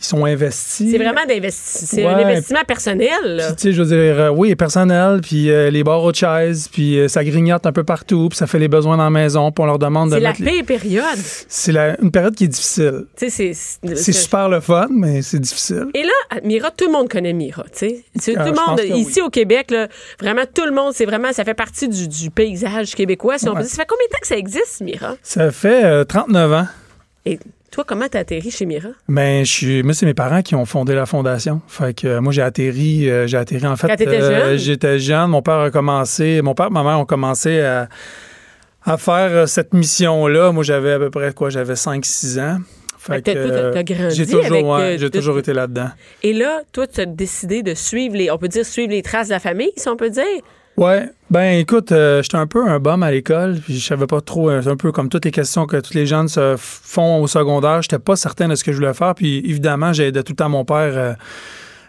[0.00, 0.90] ils sont investis.
[0.90, 2.24] C'est vraiment c'est un Ouais.
[2.24, 3.44] investissement personnel.
[3.56, 6.98] tu sais, je veux dire, euh, oui, personnel, puis euh, les barres aux chaises, puis
[6.98, 9.62] euh, ça grignote un peu partout, puis ça fait les besoins dans la maison, puis
[9.62, 10.42] on leur demande de C'est la mettre...
[10.42, 11.04] les- période.
[11.48, 13.04] C'est une période qui est difficile.
[13.16, 13.94] Tu sais, c'est.
[13.96, 15.86] C'est super le fun, mais c'est difficile.
[15.94, 18.34] Et là, Mira, tout le monde connaît Mira, tu sais.
[18.36, 19.88] Ah, tout le monde, ici au Québec, là,
[20.20, 23.52] vraiment, tout le monde, c'est vraiment, ça fait partie du, du paysage québécois, si on
[23.52, 23.56] Ouais.
[23.58, 23.70] peut dire.
[23.70, 25.16] Ça fait combien de temps que ça existe, Mira?
[25.22, 26.66] Ça fait euh, 39 ans.
[27.26, 27.38] Et
[27.70, 28.88] toi, comment t'as atterri chez Mira?
[29.08, 31.60] Ben, je suis, moi, c'est mes parents qui ont fondé la fondation.
[31.68, 33.86] Fait que euh, moi, j'ai atterri, euh, j'ai atterri en fait.
[33.88, 34.56] Quand t'étais jeune?
[34.58, 35.30] J'étais jeune.
[35.30, 37.88] Mon père a commencé, mon père et ma mère ont commencé à,
[38.84, 40.52] à faire euh, cette mission-là.
[40.52, 41.50] Moi, j'avais à peu près quoi?
[41.50, 42.58] J'avais 5-6 ans.
[42.98, 45.88] Fait que t'as- euh, grandi j'ai toujours, avec, ouais, euh, j'ai toujours été là-dedans.
[46.22, 49.28] Et là, toi, tu as décidé de suivre les, on peut dire, suivre les traces
[49.28, 50.24] de la famille, si on peut dire?
[50.80, 54.22] Ouais, ben écoute, euh, j'étais un peu un bum à l'école, puis je savais pas
[54.22, 57.20] trop, euh, c'est un peu comme toutes les questions que tous les jeunes se font
[57.22, 60.22] au secondaire, j'étais pas certain de ce que je voulais faire, puis évidemment, j'ai aidé
[60.24, 61.12] tout le temps mon père euh,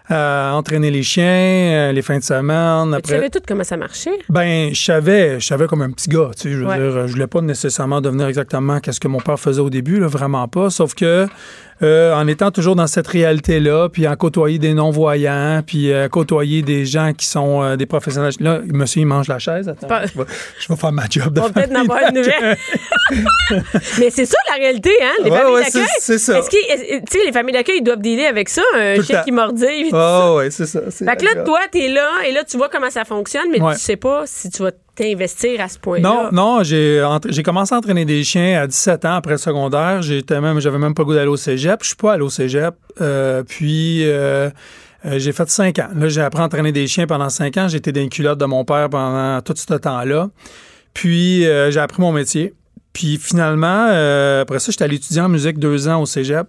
[0.10, 2.90] à entraîner les chiens, euh, les fins de semaine.
[2.90, 4.20] Mais Tu Après, savais tout comment ça marchait?
[4.28, 6.78] ben, je savais, je savais comme un petit gars, tu sais, je veux Ouais.
[6.78, 10.08] dire, je voulais pas nécessairement devenir exactement qu'est-ce que mon père faisait au début, là,
[10.08, 11.28] vraiment pas, sauf que
[11.84, 16.62] euh, en étant toujours dans cette réalité-là, puis en côtoyer des non-voyants, puis euh, côtoyer
[16.62, 18.34] des gens qui sont euh, des professionnels.
[18.40, 19.68] Là, monsieur, il mange la chaise.
[19.70, 20.26] Attends, Pas- je, vais,
[20.60, 22.58] je vais faire ma job de On va peut-être en avoir une nouvelle.
[24.00, 25.12] Mais c'est ça la réalité, hein?
[25.24, 25.84] Les Ouais, familles ouais, d'accueil.
[26.00, 26.40] c'est- c'est ça.
[26.40, 29.22] Est-ce qu'ils- est- tu sais, les familles d'accueil, ils doivent dealer avec ça, un chien
[29.24, 29.86] qui mordait.
[29.92, 30.80] Oh, ouais, c'est ça.
[30.90, 31.46] c'est Fait que la là, job.
[31.46, 33.74] toi, t'es là, et là, tu vois comment ça fonctionne, mais Ouais.
[33.74, 36.30] tu sais pas si tu vas t'investir à ce point-là?
[36.32, 40.02] Non, non, j'ai commencé à entraîner des chiens à 17 ans après secondaire.
[40.02, 41.80] J'étais même, j'avais même pas le goût d'aller au cégep.
[41.82, 42.76] Je suis pas allé au cégep.
[43.00, 44.50] Euh, puis euh,
[45.06, 45.90] euh, j'ai fait 5 ans.
[45.96, 47.68] Là, j'ai appris à entraîner des chiens pendant 5 ans.
[47.68, 50.30] J'étais dans culottes de mon père pendant tout ce temps-là.
[50.94, 52.54] Puis j'ai appris mon métier.
[52.94, 53.86] Puis finalement,
[54.42, 56.48] après ça, j'étais allé étudier en musique deux ans au cégep.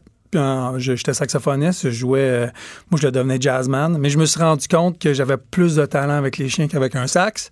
[0.79, 2.51] J'étais saxophoniste, je jouais,
[2.91, 6.15] moi je devenais jazzman, mais je me suis rendu compte que j'avais plus de talent
[6.15, 7.51] avec les chiens qu'avec un sax.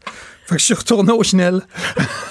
[0.50, 1.60] Fait que je suis retourné au Chenel.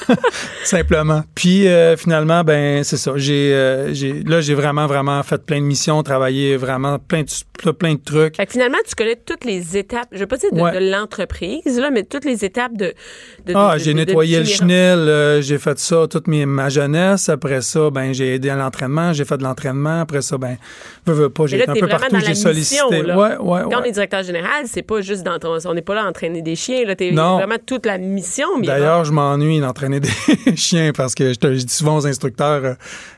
[0.64, 1.24] Simplement.
[1.36, 3.14] Puis euh, finalement, ben c'est ça.
[3.16, 7.72] J'ai, euh, j'ai, là, j'ai vraiment, vraiment fait plein de missions, travaillé vraiment plein de,
[7.72, 8.36] plein de trucs.
[8.36, 10.74] Fait que finalement, tu connais toutes les étapes, je veux pas dire de, Ouais.
[10.74, 12.94] de l'entreprise, là, mais toutes les étapes de.
[13.46, 14.56] de- Ah, de- j'ai nettoyé le Mira.
[14.56, 17.30] chenil, euh, j'ai fait ça toute mes- ma jeunesse.
[17.30, 20.02] Après ça, ben j'ai aidé à l'entraînement, j'ai fait de l'entraînement.
[20.02, 20.58] Après ça, ben,
[21.06, 23.02] veux, veux pas, j'ai été un peu partout, j'ai sollicité.
[23.04, 23.18] là.
[23.18, 25.96] Ouais, ouais, Quand on est directeur général, c'est pas juste dans ton- on n'est pas
[25.96, 27.38] là à entraîner des chiens, là, t'es Non.
[27.38, 28.60] vraiment toute la mission.
[28.60, 30.00] D'ailleurs, je m'ennuie d'entraîner
[30.46, 32.74] des chiens parce que je, te- je dis souvent aux instructeurs euh,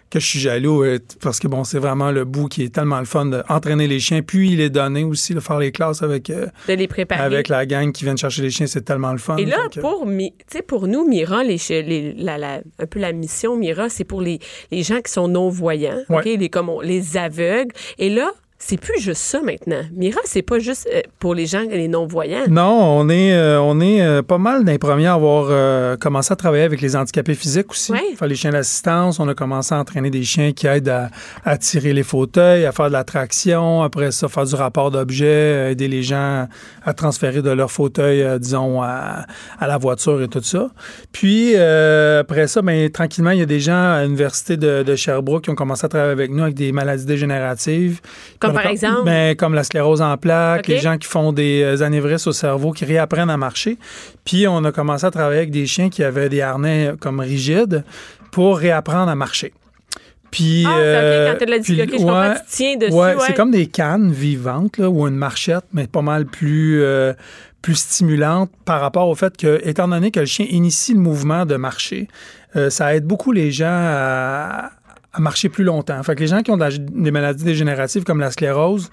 [0.09, 2.99] que je suis jaloux euh, parce que bon, c'est vraiment le bout qui est tellement
[2.99, 6.47] le fun d'entraîner les chiens, puis les donner aussi, de faire les classes avec, euh,
[6.67, 7.21] de les préparer.
[7.23, 9.37] avec la gang qui vient de chercher les chiens, c'est tellement le fun.
[9.37, 12.85] Et là, pour, Mi- tu sais, pour nous, Mira, les, chi- les- la, la- un
[12.87, 14.39] peu la mission Mira, c'est pour les,
[14.71, 16.17] les gens qui sont non-voyants, Ouais.
[16.17, 16.25] OK?
[16.25, 17.71] les, comme on- les aveugles.
[17.97, 18.31] Et là,
[18.63, 19.81] c'est plus juste ça maintenant.
[19.93, 22.45] Mira, c'est pas juste euh, pour les gens, les non-voyants.
[22.47, 26.31] Non, on est, euh, on est euh, pas mal d'un premiers à avoir euh, commencé
[26.31, 27.91] à travailler avec les handicapés physiques aussi.
[27.91, 28.15] Ouais.
[28.15, 29.19] Faire les chiens d'assistance.
[29.19, 31.09] On a commencé à entraîner des chiens qui aident à,
[31.43, 33.81] à tirer les fauteuils, à faire de la traction.
[33.81, 36.47] Après ça, faire du rapport d'objets, aider les gens
[36.85, 39.25] à transférer de leur fauteuil, disons, à,
[39.59, 40.69] à la voiture et tout ça.
[41.11, 45.45] Puis, après ça, ben, tranquillement, il y a des gens à l'Université de, de Sherbrooke
[45.45, 48.01] qui ont commencé à travailler avec nous avec des maladies dégénératives.
[48.39, 49.03] Comme Par exemple?
[49.05, 52.71] Ben, comme la sclérose en plaques, les gens qui font des euh, anévrismes au cerveau,
[52.71, 53.77] qui réapprennent à marcher.
[54.25, 57.19] Puis on a commencé à travailler avec des chiens qui avaient des harnais euh, comme
[57.19, 57.83] rigides
[58.31, 59.53] pour réapprendre à marcher.
[60.31, 62.77] Puis, Ah, c'est euh, OK, quand t'as de la puis, difficulté, je comprends, tu tiens
[62.77, 63.23] dessus, ouais, ouais.
[63.27, 67.13] c'est comme des cannes vivantes là, ou une marchette, mais pas mal plus, euh,
[67.61, 71.45] plus stimulante par rapport au fait que, étant donné que le chien initie le mouvement
[71.45, 72.07] de marcher,
[72.55, 74.71] euh, ça aide beaucoup les gens à,
[75.13, 76.01] à marcher plus longtemps.
[76.03, 78.89] Fait que les gens qui ont des maladies dégénératives comme la sclérose,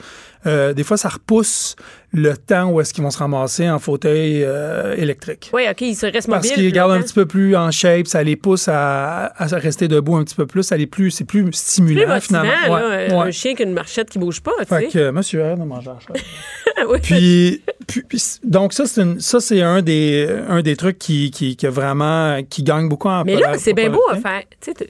[0.47, 1.77] euh, des fois, ça repousse
[2.13, 5.51] le temps où est-ce qu'ils vont se ramasser en fauteuil euh, électrique.
[5.53, 6.53] Oui, OK, ils se restent Parce mobiles.
[6.55, 9.87] qu'ils plus gardent un petit peu plus en shape, ça les pousse à, à rester
[9.89, 12.77] debout un petit peu plus, ça les plus, c'est plus stimulant plus motivant, finalement.
[12.79, 13.33] là, Ouais, un ouais.
[13.33, 14.87] chien qui a une marchette qui bouge pas, tu Fait sais.
[14.89, 16.21] que, euh, monsieur, arrête de manger la.
[16.89, 16.99] Oui.
[17.03, 17.63] Puis,
[18.09, 21.67] puis- donc ça c'est une- ça c'est un des un des trucs qui qui, qui
[21.67, 24.43] a vraiment qui gagne beaucoup en Mais là, c'est bien beau à faire.
[24.61, 24.89] Tu sais,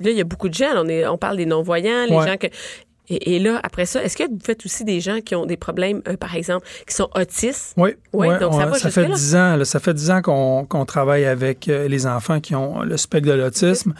[0.00, 0.74] là, il y a beaucoup de gens.
[0.74, 2.26] là, on, est, on parle des non-voyants, les Ouais.
[2.26, 2.46] gens que.
[3.12, 5.56] Et, et là, après ça, est-ce que vous faites aussi des gens qui ont des
[5.56, 7.74] problèmes, euh, par exemple, qui sont autistes?
[7.76, 9.06] Oui, Oui, donc ça fait?
[9.06, 12.82] 10 ans, là, ça fait 10 ans qu'on travaille avec euh, les enfants qui ont
[12.82, 13.94] le spectre de l'autisme.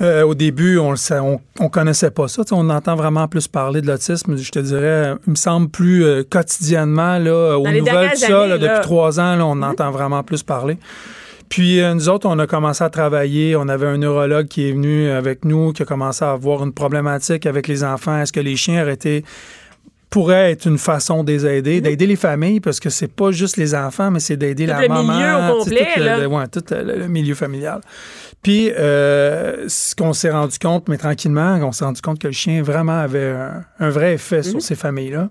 [0.00, 2.42] Euh, au début, on ne on, on connaissait pas ça.
[2.52, 6.22] On entend vraiment plus parler de l'autisme, je te dirais, il me semble plus euh,
[6.28, 8.58] quotidiennement, là, aux les nouvelles, tout ça, là, années, là.
[8.58, 10.78] depuis trois ans, là, on entend vraiment plus parler.
[11.52, 13.56] Puis euh, nous autres, on a commencé à travailler.
[13.56, 16.72] On avait un neurologue qui est venu avec nous, qui a commencé à avoir une
[16.72, 18.18] problématique avec les enfants.
[18.18, 19.22] Est-ce que les chiens auraient été
[20.08, 23.56] pourrait être une façon de les aider, d'aider les familles, parce que c'est pas juste
[23.58, 25.02] les enfants, mais c'est d'aider la le maman.
[25.14, 26.18] milieu au complet, tout le- là.
[26.18, 27.80] le- ouais, tout le, le milieu familial.
[28.42, 32.32] Puis, euh, ce qu'on s'est rendu compte, mais tranquillement, on s'est rendu compte que le
[32.34, 34.42] chien vraiment avait un, un vrai effet Mhm.
[34.42, 35.28] sur ces familles-là.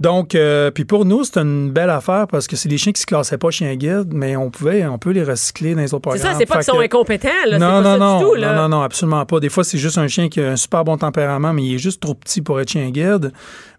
[0.00, 3.00] Donc, euh, puis pour nous, c'est une belle affaire parce que c'est des chiens qui
[3.00, 6.10] se classaient pas chien guide, mais on pouvait, on peut les recycler dans les autres
[6.12, 6.32] C'est programmes.
[6.32, 7.58] ça, c'est pas qu'ils sont que- incompétents, là.
[7.60, 8.52] non, c'est pas non, ça non, du tout, là.
[8.54, 9.38] non, non, non, absolument pas.
[9.38, 11.78] Des fois, c'est juste un chien qui a un super bon tempérament, mais il est
[11.78, 13.32] juste trop petit pour être chien guide.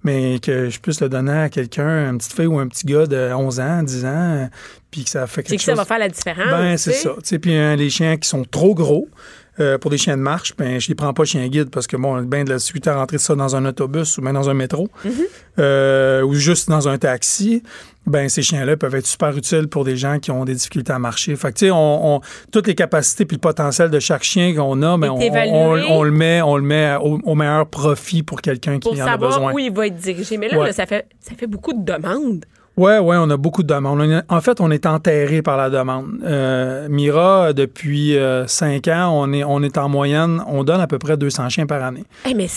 [0.03, 3.07] Mais que je puisse le donner à quelqu'un, une petite fille ou un petit gars
[3.07, 4.49] de 11 ans, 10 ans,
[4.91, 5.79] puis que ça fait C'est quelque que ça chose.
[5.79, 6.49] va faire la différence.
[6.49, 7.09] Ben, c'est ça.
[7.17, 9.09] Tu sais, puis hein, les chiens qui sont trop gros,
[9.59, 11.95] euh, pour des chiens de marche, ben, je les prends pas chien guide parce que,
[11.97, 14.33] bon, on a bien de la difficulté à rentrer ça dans un autobus ou même
[14.33, 15.11] dans un métro Mm-hmm.
[15.59, 17.63] euh, ou juste dans un taxi.
[18.05, 20.99] Ben, ces chiens-là peuvent être super utiles pour des gens qui ont des difficultés à
[20.99, 21.35] marcher.
[21.35, 24.53] Fait que, tu sais, on, on- toutes les capacités puis le potentiel de chaque chien
[24.53, 28.73] qu'on a, ben, on, le met, on le met au, au meilleur profit pour quelqu'un
[28.75, 29.53] qui Pour en a savoir besoin.
[29.53, 30.37] où il va être dirigé.
[30.37, 30.67] Mais là, Ouais.
[30.67, 32.45] là, ça, fait, ça fait beaucoup de demandes.
[32.77, 34.01] Ouais, ouais, on a beaucoup de demandes.
[34.01, 36.19] Est- En fait, on est enterré par la demande.
[36.25, 40.87] Euh, Mira, depuis euh, cinq ans, on est, on est en moyenne, on donne à
[40.87, 42.03] peu près 200 chiens par année.
[42.29, 42.47] Eh, mais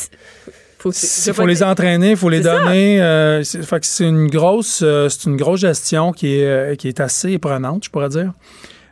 [0.79, 3.01] faut, Il faut les entraîner, il faut les donner.
[3.01, 6.75] euh, c'est- fait que c'est une grosse, euh, c'est une grosse gestion qui est, euh,
[6.75, 8.33] qui est assez prenante, je pourrais dire.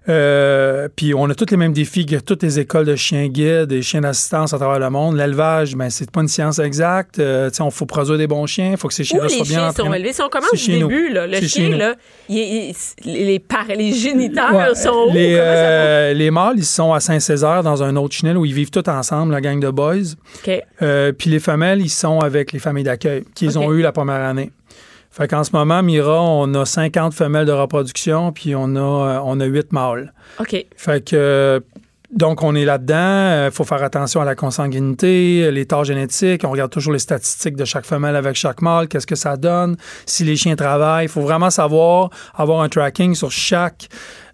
[0.09, 3.73] Euh, puis on a tous les mêmes défis que toutes les écoles de chiens guides
[3.73, 5.17] et chiens d'assistance à travers le monde.
[5.17, 7.19] L'élevage, ben c'est pas une science exacte.
[7.19, 9.35] Euh, tu sais, on faut produire des bons chiens, il faut que ces chiens-là les
[9.35, 10.13] soient bien chiens sont élevés?
[10.13, 11.95] Si on commence du début, là, le chien, là,
[12.29, 12.73] il-
[13.05, 15.13] il- les, par- les géniteurs Ouais, sont où?
[15.13, 18.71] les, euh, les mâles, ils sont à Saint-Césaire dans un autre chenil où ils vivent
[18.71, 20.15] tous ensemble, la gang de boys.
[20.47, 20.63] OK.
[20.83, 24.25] Euh, puis les femelles, ils sont avec les familles d'accueil qu'ils ont eu la première
[24.25, 24.51] année.
[25.17, 29.21] Fait qu'en ce moment, Mira, on a 50 femelles de reproduction, puis on a, euh,
[29.25, 30.13] on a 8 mâles.
[30.39, 30.67] OK.
[30.77, 31.61] Fait que euh,
[32.11, 33.47] Donc, on est là-dedans.
[33.47, 36.43] Il faut faire attention à la consanguinité, l'état génétique.
[36.45, 38.89] On regarde toujours les statistiques de chaque femelle avec chaque mâle.
[38.89, 39.77] Qu'est-ce que ça donne?
[40.05, 43.89] Si les chiens travaillent, il faut vraiment savoir, avoir un tracking sur chaque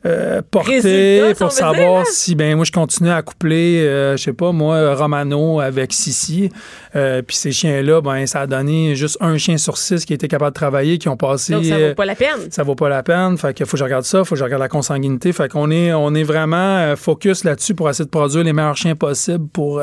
[0.04, 2.04] euh, Résultat, on pour savoir dire, hein?
[2.06, 6.50] si, ben moi, je continue à coupler, euh, je sais pas, moi, Romano avec Sissi.
[6.96, 10.28] Euh, Puis ces chiens-là, ben ça a donné juste un chien sur six qui était
[10.28, 11.52] capable de travailler, qui ont passé...
[11.52, 12.50] Donc, ça vaut pas la peine.
[12.50, 13.38] ça vaut pas la peine.
[13.38, 15.32] Fait qu'il faut que je regarde ça, faut que je regarde la consanguinité.
[15.32, 18.96] Fait qu'on est, on est vraiment focus là-dessus pour essayer de produire les meilleurs chiens
[18.96, 19.80] possibles pour,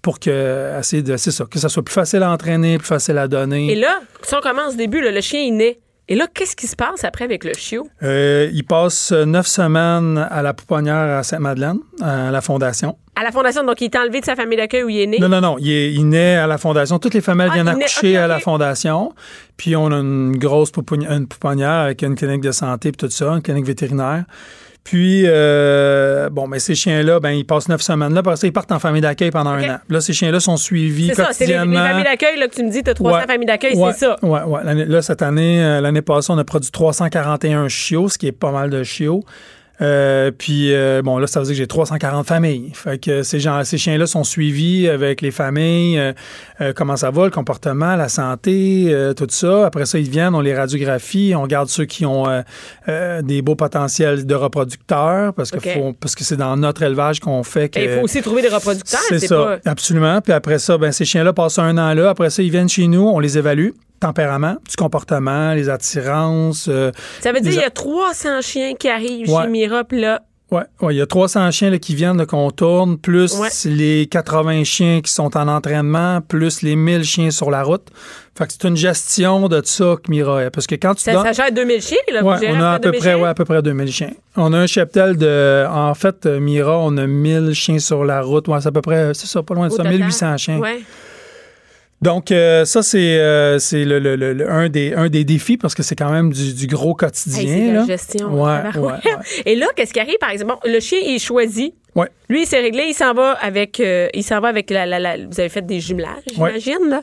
[0.00, 3.18] pour que, essayer de, c'est ça, que ça soit plus facile à entraîner, plus facile
[3.18, 3.72] à donner.
[3.72, 5.78] Et là, si on commence au début, là, le chien il naît.
[6.12, 7.86] Et là, qu'est-ce qui se passe après avec le chiot?
[8.02, 12.98] Euh, il passe euh, neuf semaines à la pouponnière à Sainte-Madeleine, à la Fondation.
[13.14, 15.18] À la fondation, donc il est enlevé de sa famille d'accueil où il est né?
[15.20, 15.56] Non, non, non.
[15.58, 16.98] Il, est- il naît à la Fondation.
[16.98, 18.40] Toutes les femelles Ah, viennent accoucher à la.
[18.40, 19.12] Fondation.
[19.56, 23.08] Puis on a une grosse pouponnière, une pouponnière avec une clinique de santé et tout
[23.10, 24.24] ça, une clinique vétérinaire.
[24.82, 28.20] Puis, euh, bon, mais ces chiens-là, ben, ils passent neuf semaines là.
[28.20, 29.78] Après ça, ils partent en famille d'accueil pendant un an.
[29.88, 31.86] Là, ces chiens-là sont suivis C'est ça, c'est les, les quotidiennement.
[31.86, 33.26] familles d'accueil là, que tu me dis, tu as 300 Ouais.
[33.26, 34.16] familles d'accueil, Ouais, c'est ça.
[34.22, 34.84] Ouais, ouais.
[34.86, 38.52] Là, cette année, euh, l'année passée, on a produit 341 chiots, ce qui est pas
[38.52, 39.22] mal de chiots.
[39.82, 42.70] Euh, puis, euh, bon, là, ça veut dire que j'ai 340 familles.
[42.74, 46.12] Fait que ces, gens, ces chiens-là sont suivis avec les familles, euh,
[46.60, 49.66] euh, comment ça va, le comportement, la santé, euh, tout ça.
[49.66, 52.42] Après ça, ils viennent, on les radiographie, on regarde ceux qui ont euh,
[52.88, 57.20] euh, des beaux potentiels de reproducteurs, parce que faut- parce que c'est dans notre élevage
[57.20, 57.78] qu'on fait que...
[57.78, 59.00] Et il faut aussi trouver des reproducteurs.
[59.08, 59.70] C'est ça, Pas...
[59.70, 60.20] absolument.
[60.20, 62.10] Puis après ça, ben, ces chiens-là passent un an là.
[62.10, 63.70] Après ça, ils viennent chez nous, on les évalue.
[64.00, 66.66] Tempérament, du comportement, les attirances.
[66.68, 69.42] euh, Ça veut dire qu'il y a 300 chiens qui arrivent Ouais.
[69.44, 72.24] chez Mira, puis là, ouais, ouais, il y a 300 chiens là, qui viennent, là,
[72.26, 73.48] qu'on tourne, plus Ouais.
[73.66, 77.88] les 80 chiens qui sont en entraînement, plus les 1000 chiens sur la route.
[78.38, 80.50] Fait que c'est une gestion de ça que Mira est.
[80.50, 81.98] Parce que quand tu ça, donnes- ça gère 2000 chiens.
[82.10, 84.12] Là, Ouais, on a à peu 2000 près, ouais, à peu près 2000 chiens.
[84.34, 85.66] On a un cheptel de.
[85.70, 88.48] En fait, euh, Mira, on a 1000 chiens sur la route.
[88.48, 89.92] Ouais, c'est à peu près, c'est ça, pas loin de Au ça, total.
[89.98, 90.58] 1800 chiens.
[92.02, 95.82] Donc, euh, ça, c'est euh, le, le- le- un, des, un des défis parce que
[95.82, 97.40] c'est quand même du, du gros quotidien.
[97.42, 97.86] c'est de la là.
[97.86, 98.42] gestion.
[98.42, 98.94] Ouais, ouais.
[99.46, 100.54] Et là, qu'est-ce qui arrive, par exemple?
[100.64, 101.74] Bon, le chien, il est choisi.
[101.94, 102.08] Ouais.
[102.30, 104.98] Lui, il s'est réglé, il s'en va avec, euh, il s'en va avec la, la-
[104.98, 107.02] la- Vous avez fait des jumelages, j'imagine, là.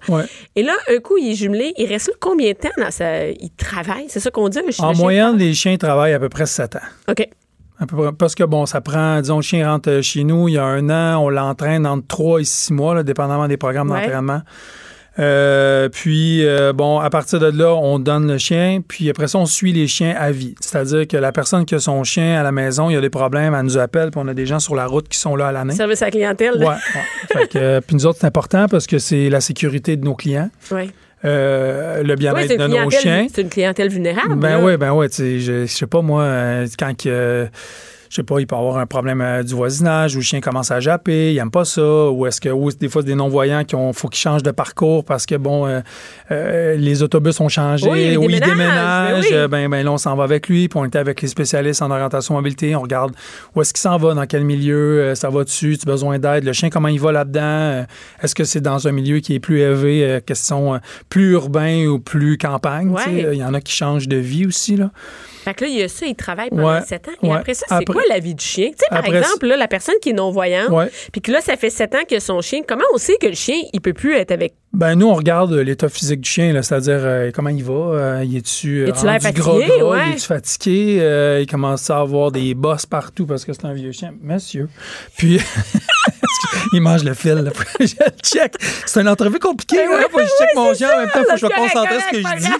[0.55, 1.73] Et là, un coup, il est jumelé.
[1.77, 3.27] Il reste là combien de temps dans sa...
[3.27, 4.85] Il travaille, c'est ça qu'on dit, un chien?
[4.85, 6.79] En moyenne, les chiens travaillent à peu près 7 ans.
[7.09, 7.27] OK.
[7.79, 10.53] À peu près, parce que, bon, ça prend, disons, le chien rentre chez nous il
[10.55, 13.89] y a un an, on l'entraîne entre 3 et 6 mois, là, dépendamment des programmes
[13.89, 14.41] d'entraînement.
[15.19, 19.39] Euh, puis, euh, bon, à partir de là, on donne le chien, puis après ça,
[19.39, 20.55] on suit les chiens à vie.
[20.59, 23.09] C'est-à-dire que la personne qui a son chien à la maison, il y a des
[23.09, 25.47] problèmes, elle nous appelle, puis on a des gens sur la route qui sont là
[25.47, 25.73] à l'année.
[25.73, 26.55] Service à la clientèle.
[26.55, 26.77] Là.
[27.35, 27.47] ouais.
[27.55, 30.49] Euh, puis nous autres, c'est important parce que c'est la sécurité de nos clients,
[31.25, 33.27] euh, le Oui, bien-être de nos chiens.
[33.33, 34.35] c'est une clientèle vulnérable.
[34.35, 35.07] Ben oui, ben oui.
[35.09, 37.47] Je, sais pas, moi, quand que,
[38.09, 40.71] je sais pas, il peut avoir un problème euh, du voisinage où le chien commence
[40.71, 43.63] à japper, il aime pas ça, ou est-ce que ou des fois c'est des non-voyants
[43.63, 45.81] qui ont faut qu'ils changent de parcours parce que bon euh,
[46.31, 49.47] euh, les autobus ont changé, Oui, ou ils déménagent, ben oui.
[49.49, 51.91] ben, ben là on s'en va avec lui, puis on était avec les spécialistes en
[51.91, 53.13] orientation mobilité, on regarde
[53.55, 56.43] où est-ce qu'il s'en va, dans quel milieu, ça va dessus, tu as besoin d'aide,
[56.43, 57.85] le chien comment il va là-dedans,
[58.21, 62.37] est-ce que c'est dans un milieu qui est plus élevé, question plus urbain ou plus
[62.37, 63.33] campagne, Ouais.
[63.33, 64.91] il y en a qui changent de vie aussi là.
[65.47, 67.11] Fait que là, il y a ça, il travaille pendant Ouais, 7 ans.
[67.23, 67.35] Et ouais.
[67.37, 68.67] après ça, c'est Après- quoi la vie du chien?
[68.71, 70.91] Tu sais, par Après- exemple, là, la personne qui est non-voyante, Ouais.
[71.13, 73.33] puis que là, ça fait 7 ans que son chien, comment on sait que le
[73.33, 74.55] chien, il peut plus être avec?
[74.73, 78.23] Ben nous, on regarde euh, l'état physique du chien, c'est-à-dire euh, comment il va, euh,
[78.25, 79.13] il est-tu euh, gras,
[79.53, 80.03] Ouais.
[80.07, 83.93] il est-tu fatigué, il commence à avoir des bosses partout parce que c'est un vieux
[83.93, 84.67] chien, monsieur.
[85.17, 85.39] Puis
[86.73, 87.51] il mange le fil, là.
[87.79, 88.55] je le check.
[88.85, 91.33] C'est une entrevue compliquée, ouais, faut que je check mon chien en même temps, faut
[91.33, 92.51] que je concentré sur ce que je dis.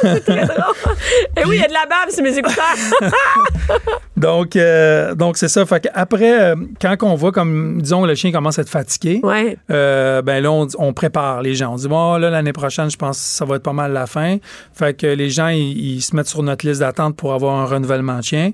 [0.02, 0.74] c'est très drôle.
[1.36, 2.76] Et oui, il y a de la bave sur mes écouteurs.
[4.22, 5.66] Donc, euh, donc c'est ça.
[5.66, 9.56] Fait après, euh, quand on voit comme, disons, le chien commence à être fatigué, ouais.
[9.70, 11.72] Euh, ben là, on, on prépare les gens.
[11.72, 14.06] On dit, bon, là, l'année prochaine, je pense que ça va être pas mal la
[14.06, 14.36] fin.
[14.72, 17.66] Fait que les gens, ils, ils se mettent sur notre liste d'attente pour avoir un
[17.66, 18.52] renouvellement de chien.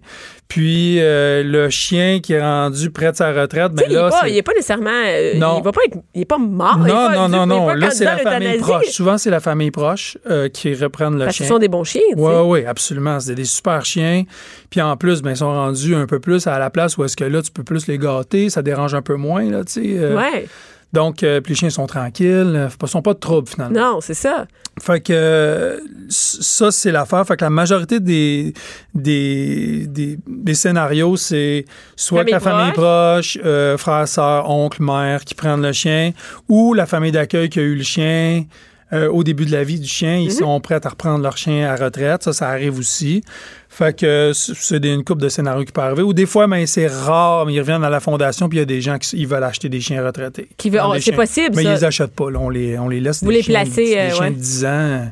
[0.49, 4.09] Puis, le chien qui est rendu près de sa retraite, ben sais, il, est là,
[4.09, 4.91] pas, c'est- il est pas nécessairement.
[5.37, 5.59] Non.
[5.59, 5.99] Il va pas être.
[6.15, 6.79] Il est pas mort.
[6.81, 7.67] il non, pas non, non, non.
[7.67, 8.87] pas Là, c'est la famille proche.
[8.87, 10.17] Souvent, c'est la famille proche
[10.55, 11.45] qui reprennent le Parce chien.
[11.47, 12.01] ce sont des bons chiens.
[12.17, 13.21] Oui, oui, absolument.
[13.21, 14.25] C'est des super chiens.
[14.71, 17.17] Puis en plus, ben, ils sont rendus un peu plus à la place où est-ce
[17.17, 18.51] que là, tu peux plus les gâter.
[18.51, 19.99] Ça dérange un peu moins, là, tu sais.
[19.99, 20.17] euh.
[20.17, 20.47] Ouais.
[20.91, 22.53] Donc, euh, puis les chiens sont tranquilles.
[22.57, 23.79] euh, Ils sont pas de trouble, finalement.
[23.95, 24.47] Non, c'est ça.
[24.81, 27.27] Fait que euh, ça, c'est l'affaire.
[27.27, 28.55] Fait que la majorité des,
[28.95, 34.83] des, des, des scénarios, c'est soit que la Famille famille proche, euh, frère, sœur, oncle,
[34.83, 36.13] mère qui prennent le chien,
[36.49, 38.45] ou la famille d'accueil qui a eu le chien.
[38.93, 41.69] Euh, au début de la vie du chien, ils sont prêts à reprendre leur chien
[41.71, 42.23] à retraite.
[42.23, 43.23] Ça, ça arrive aussi.
[43.69, 46.03] Fait que c'est une coupe de scénarios qui peut arriver.
[46.03, 48.63] Ou des fois, mais c'est rare, mais ils reviennent à la fondation, puis il y
[48.63, 50.49] a des gens qui ils veulent acheter des chiens retraités.
[50.57, 51.71] Qui oh, c'est possible, Mais ça.
[51.71, 52.31] ils les achètent pas.
[52.31, 52.39] là.
[52.41, 53.23] On, les, on les laisse.
[53.23, 54.31] Vous des les chiens- placez, Des euh, chiens ouais.
[54.31, 55.11] de 10 ans.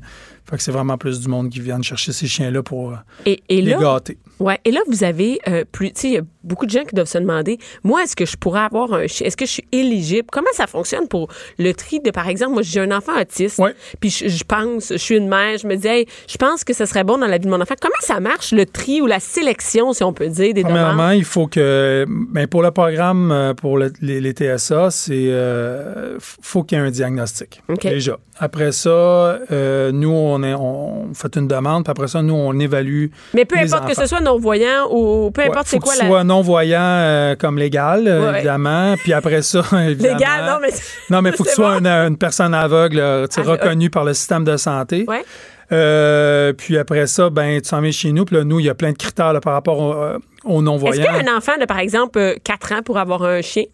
[0.49, 2.95] Fait que c'est vraiment plus du monde qui viennent chercher ces chiens-là pour
[3.27, 4.17] Et, et les là, gâter.
[4.41, 5.93] Ouais, et là, vous avez euh, plus.
[5.93, 8.25] Tu sais, il y a beaucoup de gens qui doivent se demander moi, est-ce que
[8.25, 10.29] je pourrais avoir un chien Est-ce que je suis éligible?
[10.31, 13.75] Comment ça fonctionne pour le tri de, par exemple, moi, j'ai un enfant autiste, Ouais.
[14.01, 16.73] puis je, je pense, je suis une mère, je me dis, hey, je pense que
[16.73, 17.75] ce serait bon dans la vie de mon enfant.
[17.81, 21.17] Comment ça marche, le tri ou la sélection, si on peut dire, des Premièrement, demandes?
[21.19, 26.17] il faut que, ben pour le programme, euh, pour le- les, les TSA, c'est euh,
[26.21, 28.19] faut qu'il y ait un diagnostic déjà.
[28.39, 32.59] Après ça, euh, nous on, est, on fait une demande, puis après ça, nous on
[32.59, 33.07] évalue.
[33.35, 36.07] Mais peu les importe que ce soit non-voyant ou peu importe c'est quoi que la.
[36.07, 38.95] sois non voyant euh, comme légal, euh, Ouais, évidemment.
[39.03, 40.19] Puis après ça, évidemment.
[40.19, 40.69] Légal, non, mais.
[41.11, 41.87] Non, mais il faut que tu sois bon.
[41.87, 45.05] une, une personne aveugle, euh, Ah, reconnue par le système de santé.
[45.09, 45.25] Ouais.
[45.73, 48.25] Euh, puis après ça, ben, tu s'en viens chez nous.
[48.25, 50.55] Puis là, nous, il y a plein de critères là, par rapport au- euh, aux
[50.59, 51.05] Est-ce non-voyants.
[51.05, 53.65] qu'un enfant de, par exemple, 4 ans pour avoir un chien?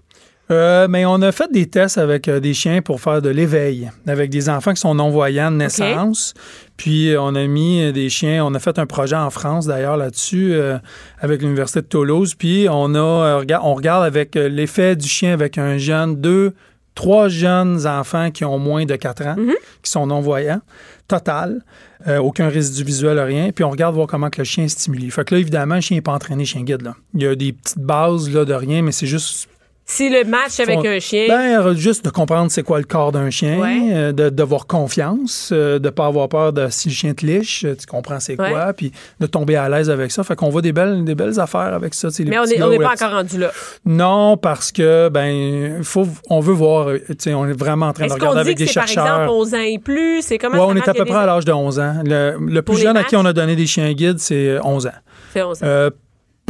[0.52, 3.90] Euh, mais on a fait des tests avec euh, des chiens pour faire de l'éveil,
[4.06, 6.34] avec des enfants qui sont non-voyants de naissance.
[6.76, 9.96] Puis euh, on a mis des chiens, on a fait un projet en France d'ailleurs
[9.96, 10.78] là-dessus euh,
[11.20, 12.34] avec l'Université de Toulouse.
[12.34, 16.52] Puis on a, on regarde avec l'effet du chien avec un jeune, deux,
[16.94, 19.36] trois jeunes enfants qui ont moins de 4 ans,
[19.82, 20.60] qui sont non-voyants,
[21.08, 21.62] total.
[22.08, 23.52] Euh, aucun résidu visuel, rien.
[23.52, 25.08] Puis on regarde voir comment que le chien est stimulé.
[25.10, 26.82] Fait que là, évidemment, le chien n'est pas entraîné chien guide.
[26.82, 26.96] Là.
[27.14, 29.48] Il y a des petites bases là, de rien, mais c'est juste
[29.94, 31.26] Si le match avec Font- un chien.
[31.28, 33.78] ben, euh, juste de comprendre c'est quoi le corps d'un chien, Ouais.
[33.92, 37.64] euh, de d'avoir confiance, euh, de pas avoir peur de si le chien te liche,
[37.66, 38.50] euh, tu comprends c'est Ouais.
[38.50, 40.24] quoi, puis de tomber à l'aise avec ça.
[40.24, 42.08] Fait qu'on voit des belles, des belles affaires avec ça.
[42.26, 43.50] mais on n'est pas encore rendu là.
[43.84, 46.88] Non, parce que ben, faut, on veut voir.
[46.94, 48.88] tu sais, on est vraiment en train de regarder dit avec que des c'est par
[48.88, 49.06] chercheurs.
[49.24, 50.22] exemple 11 ans et plus?
[50.22, 51.96] C'est comment Ouais, on est à peu près des- à l'âge de 11 ans.
[52.04, 54.90] Le, plus jeune à qui on a donné des chiens guides, c'est euh, 11 ans.
[55.34, 55.66] C'est 11 ans.
[55.66, 55.90] Euh,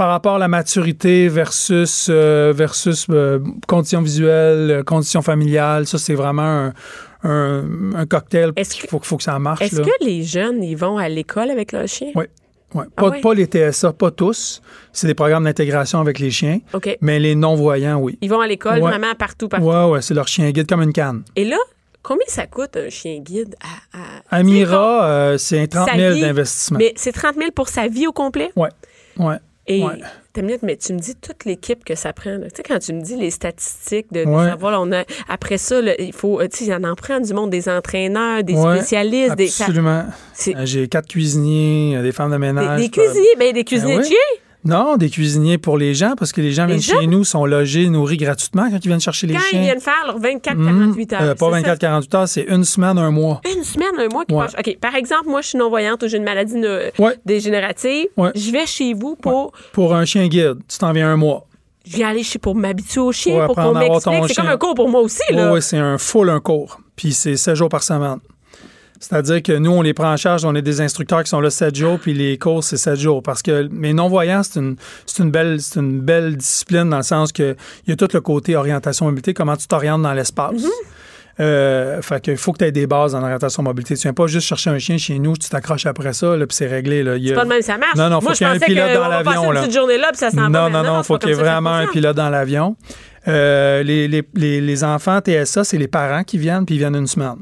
[0.02, 3.38] par rapport à la maturité versus, euh, versus euh,
[3.68, 6.72] conditions visuelles, euh, conditions familiales, ça, c'est vraiment un,
[7.22, 8.50] un- un cocktail.
[8.56, 9.62] Est-ce Il que- faut, faut que ça marche.
[9.62, 12.08] Est-ce que les jeunes, ils vont à l'école avec leur chien?
[12.16, 12.24] Oui.
[12.74, 12.84] Ouais.
[12.96, 13.20] Ah Pas, ouais?
[13.20, 14.60] pas les TSA, pas tous.
[14.92, 16.58] C'est des programmes d'intégration avec les chiens.
[16.72, 16.98] OK.
[17.00, 18.18] Mais les non-voyants, oui.
[18.22, 18.90] Ils vont à l'école Ouais.
[18.90, 19.66] vraiment partout, partout.
[19.66, 21.22] Ouais, ouais, c'est leur chien guide comme une canne.
[21.36, 21.58] Et là,
[22.02, 23.54] combien ça coûte un chien guide
[23.92, 23.98] à.
[24.34, 26.78] à- Amira, euh, c'est 30 Sa 000 vie, d'investissement.
[26.80, 28.50] Mais c'est 30 000 pour sa vie au complet?
[28.56, 28.70] Ouais.
[29.18, 29.36] Ouais.
[29.68, 30.00] Et Ouais.
[30.32, 32.32] t'as minute, mais tu me dis toute l'équipe que ça prend.
[32.32, 32.50] là.
[32.50, 34.46] Tu sais, quand tu me dis les statistiques de, de Ouais.
[34.48, 37.32] savoir, là, on a, après ça, là, il faut, tu sais, en en prend du
[37.32, 40.06] monde, des entraîneurs, des Ouais, spécialistes, Absolument.
[40.64, 42.80] J'ai quatre cuisiniers, euh, des femmes de ménage.
[42.80, 44.14] des cuisiniers, ben, des cuisiniers oui.
[44.64, 47.00] Non, des cuisiniers pour les gens, parce que les gens Les viennent gens?
[47.00, 49.58] chez nous, sont logés, nourris gratuitement quand ils viennent chercher les Quand chiens.
[49.60, 51.20] ils viennent faire leurs 24-48 Mhm.
[51.20, 51.22] heures.
[51.30, 51.74] Euh, pas c'est ça?
[51.74, 53.40] 24-48 heures, c'est une semaine, un mois.
[53.56, 54.46] Une semaine, un mois qui Ouais.
[54.58, 57.16] OK, par exemple, moi, je suis non-voyante ou j'ai une maladie ne- Ouais.
[57.26, 58.06] dégénérative.
[58.16, 58.30] Ouais.
[58.36, 59.52] Je vais chez vous pour.
[59.72, 61.44] Pour un chien guide, tu t'en viens un mois.
[61.84, 64.24] Je viens aller chez pour m'habituer au chien, pour qu'on m'explique.
[64.28, 65.52] C'est comme un cours pour moi aussi, là.
[65.52, 66.78] Oui, c'est un full un cours.
[66.94, 68.18] Puis c'est 7 jours par semaine.
[69.02, 71.50] C'est-à-dire que nous, on les prend en charge, on est des instructeurs qui sont là
[71.50, 73.20] 7 jours, puis les cours, c'est 7 jours.
[73.20, 77.02] Parce que mes non-voyants, c'est une, c'est une, belle, c'est une belle discipline dans le
[77.02, 80.62] sens que il y a tout le côté orientation mobilité, comment tu t'orientes dans l'espace.
[80.62, 81.40] Mm-hmm.
[81.40, 83.96] Euh, fait qu'il faut que tu aies des bases en orientation mobilité.
[83.96, 86.54] Tu viens pas juste chercher un chien chez nous, tu t'accroches après ça, là, puis
[86.54, 87.02] c'est réglé.
[87.02, 87.16] Là.
[87.20, 87.96] C'est pas de même, ça marche.
[87.96, 89.60] Non, non, faut moi, qu'il y ait un pilote dans l'avion, là.
[89.62, 90.48] petite journée là, puis ça s'en va.
[90.48, 92.76] Non, mais non, non, faut qu'il y ait vraiment un pilote dans l'avion.
[93.26, 96.94] Euh, les, les, les, les enfants TSA, c'est les parents qui viennent, puis ils viennent
[96.94, 97.38] une semaine.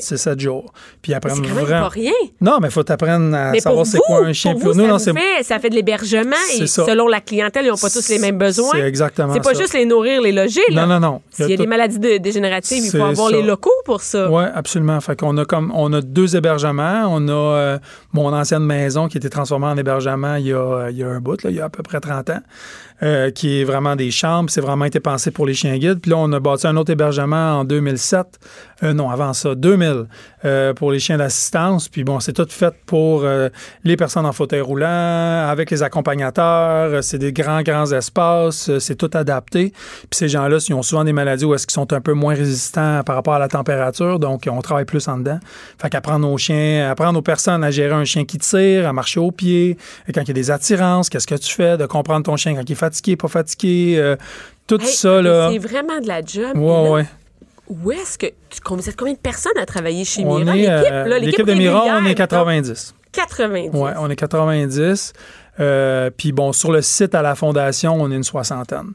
[0.00, 0.72] C'est sept jours.
[1.02, 1.82] Puis ils apprennent vraiment.
[1.82, 2.12] pas rien.
[2.40, 4.52] Non, mais il faut t'apprendre à Mais savoir c'est quoi un chien.
[4.52, 6.84] pour vous, nous, ça, non, vous fait, ça fait de l'hébergement et ça.
[6.86, 8.70] selon la clientèle, ils n'ont pas tous les mêmes besoins.
[8.72, 9.60] C'est exactement C'est pas ça.
[9.60, 10.60] juste les nourrir, les loger.
[10.70, 10.86] Là.
[10.86, 11.22] Non, non, non.
[11.30, 13.36] S'il y a des maladies de- dégénératives, il faut avoir ça.
[13.36, 14.30] les locaux pour ça.
[14.30, 15.00] Oui, absolument.
[15.00, 17.04] Fait qu'on a comme on a deux hébergements.
[17.08, 17.78] On a euh,
[18.12, 21.08] mon ancienne maison qui a été transformée en hébergement il y a, il y a
[21.08, 22.40] un bout, là, il y a à peu près 30 ans,
[23.02, 24.50] euh, qui est vraiment des chambres.
[24.50, 26.00] C'est vraiment été pensé pour les chiens guides.
[26.00, 28.26] Puis là, on a bâti un autre hébergement en 2007.
[28.82, 30.06] Euh, non, avant ça, 2000,
[30.44, 31.88] euh, pour les chiens d'assistance.
[31.88, 33.48] Puis bon, c'est tout fait pour euh,
[33.84, 36.92] les personnes en fauteuil roulant, avec les accompagnateurs.
[36.92, 38.78] Euh, C'est des grands, grands espaces.
[38.78, 39.72] C'est tout adapté.
[39.72, 42.34] Puis ces gens-là, ils ont souvent des maladies où est-ce qu'ils sont un peu moins
[42.34, 44.18] résistants par rapport à la température.
[44.18, 45.38] Donc, on travaille plus en dedans.
[45.80, 49.20] Fait qu'apprendre aux chiens, apprendre aux personnes à gérer un chien qui tire, à marcher
[49.20, 49.76] au pied,
[50.14, 52.62] quand il y a des attirances, qu'est-ce que tu fais, de comprendre ton chien quand
[52.68, 54.14] il est fatigué, pas fatigué,
[54.66, 55.50] tout Hey, ça, là.
[55.52, 56.56] C'est vraiment de la job.
[56.56, 57.06] Ouais, là, ouais.
[57.68, 58.26] Où est-ce que.
[58.50, 60.56] Tu, êtes combien de personnes à travailler chez On Mira?
[60.56, 62.94] est, L'équipe, euh, l'équipe de Mira, on est 90.
[63.12, 63.70] 90.
[63.72, 65.12] Ouais, on est 90.
[65.60, 68.92] Euh, Puis bon, sur le site à la fondation, on est une soixantaine.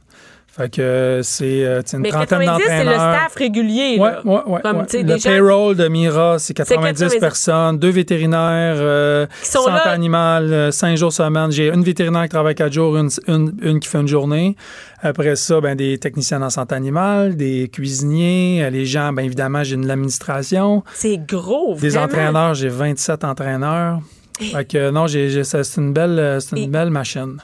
[0.52, 3.16] Fait que euh, c'est euh, c'est une Mais trentaine 90, c'est le d'entraîneurs.
[3.20, 3.98] staff régulier.
[4.00, 4.60] Ouais, ouais.
[4.64, 9.70] tu sais, Le gens- payroll de Mira, c'est 90, 90 personnes, deux vétérinaires, euh, santé
[9.72, 9.90] là.
[9.92, 11.52] animale, euh, cinq jours semaine.
[11.52, 14.56] J'ai une vétérinaire qui travaille quatre jours, une, une, une qui fait une journée.
[15.02, 19.78] Après ça, ben, des techniciens en santé animale, des cuisiniers, les gens, ben, évidemment, j'ai
[19.78, 20.84] de l'administration.
[20.94, 22.06] C'est gros, Des vraiment.
[22.06, 24.00] entraîneurs, j'ai 27 entraîneurs.
[24.42, 27.38] Fait que non, j'ai, c'est une belle, c'est une Et- belle machine.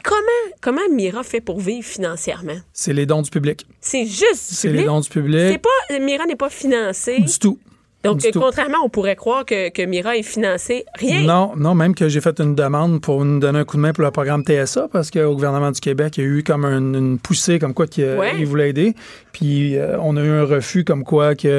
[0.66, 2.58] Comment, Mira fait pour vivre financièrement?
[2.74, 3.68] C'est les dons du public.
[3.82, 5.62] C'est juste du C'est les dons du C'est public.
[5.62, 7.20] pas, Mira n'est pas financée.
[7.20, 7.60] Du tout.
[8.06, 8.40] Donc, du tout.
[8.40, 10.86] contrairement, on pourrait croire que, que Mira est financée.
[11.00, 11.24] Rien.
[11.24, 13.94] Non, non, même que j'ai fait une demande pour nous donner un coup de main
[13.94, 16.94] pour le programme TSA parce qu'au gouvernement du Québec, il y a eu comme un-
[16.94, 18.34] une poussée comme quoi qu'il Ouais.
[18.38, 18.94] il voulait aider.
[19.32, 21.50] Puis euh, on a eu un refus comme quoi qu'il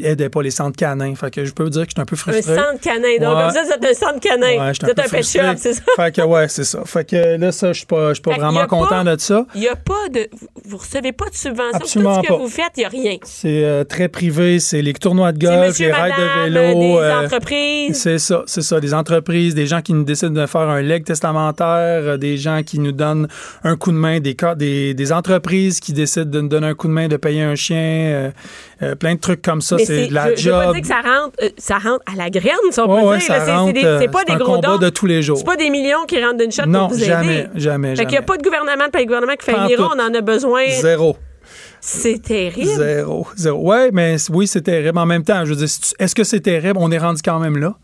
[0.00, 1.14] n'aidait pas les centres canins.
[1.14, 2.42] Fait que je peux vous dire que je suis un peu Un frustré.
[2.56, 3.16] centre canin.
[3.20, 3.42] Donc, Ouais.
[3.44, 4.58] comme ça, c'est un centre canin.
[4.64, 5.82] Ouais, êtes un peu pet shop, c'est ça?
[5.96, 6.82] Fait que ouais, c'est ça.
[6.84, 9.46] Fait que là, ça, je suis pas, je suis pas vraiment content pas- de ça.
[9.54, 10.28] Il n'y a pas de.
[10.64, 11.70] vous- recevez pas de subvention.
[11.74, 12.38] Absolument Tout ce que pas.
[12.38, 13.16] vous faites, il n'y a rien.
[13.22, 16.58] C'est euh, très privé, c'est les tournois de C'est golf, monsieur, les rides madame, de
[16.58, 16.80] vélo.
[16.80, 18.00] des euh, entreprises.
[18.00, 18.80] C'est ça, c'est ça.
[18.80, 22.62] Des entreprises, des gens qui nous décident de faire un leg testamentaire, euh, des gens
[22.64, 23.28] qui nous donnent
[23.64, 26.88] un coup de main, des, des, des entreprises qui décident de nous donner un coup
[26.88, 28.30] de main, de payer un chien, euh,
[28.82, 29.76] euh, plein de trucs comme ça.
[29.78, 30.72] C'est de la je, je veux pas job.
[30.74, 33.98] dire que ça rentre, euh, ça rentre à la graine, si on Ouais, peut dire.
[34.00, 34.78] C'est- pas euh, des un gros combat dons.
[34.78, 35.38] de tous les jours.
[35.38, 37.48] C'est pas des millions qui rentrent d'une shot non, pour vous jamais, aider.
[37.56, 38.06] jamais, Fait jamais.
[38.06, 39.82] qu'il n'y a pas de gouvernement, pas de gouvernement qui fait tout.
[39.82, 40.62] on en a besoin.
[40.80, 41.16] Zéro.
[41.80, 42.76] C'est terrible.
[42.76, 43.26] Zéro.
[43.36, 43.68] Zéro.
[43.68, 44.98] Ouais, mais oui, c'est terrible.
[44.98, 46.78] En même temps, je est-ce que c'est terrible?
[46.80, 47.76] On est rendu quand même là.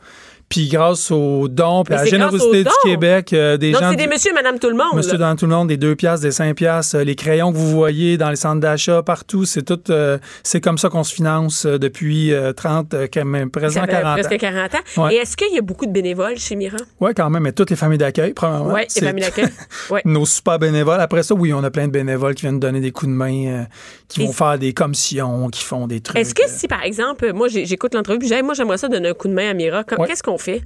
[0.49, 2.71] Puis grâce aux dons, puis à la générosité du.
[2.85, 3.91] Québec, euh, des Donc, gens.
[3.91, 4.95] c'est des monsieur et madame tout le monde.
[4.95, 7.57] Monsieur dans tout le monde, des 2 piastres, des 5 piastres, euh, les crayons que
[7.57, 11.15] vous voyez dans les centres d'achat, partout, c'est tout, euh, c'est comme ça qu'on se
[11.15, 14.37] finance euh, depuis euh, 30, euh, quand même, fait 40 presque ans.
[14.39, 15.03] 40 ans.
[15.05, 15.15] Ouais.
[15.15, 16.77] Et est-ce qu'il y a beaucoup de bénévoles chez Mira?
[17.01, 18.75] Oui, quand même, mais toutes les familles d'accueil, premièrement.
[18.75, 19.47] Oui, les familles d'accueil.
[19.91, 20.03] Ouais.
[20.05, 21.01] Nos super bénévoles.
[21.01, 23.67] Après ça, oui, on a plein de bénévoles qui viennent donner des coups de main,
[24.09, 26.17] qui Et- vont faire des commissions, qui font des trucs.
[26.19, 29.15] Est-ce que si, par exemple, moi, j'écoute l'entrevue, puis j'ai- moi, j'aimerais ça donner un
[29.15, 30.63] coup de main à Mira, qu'est-ce qu'on fait?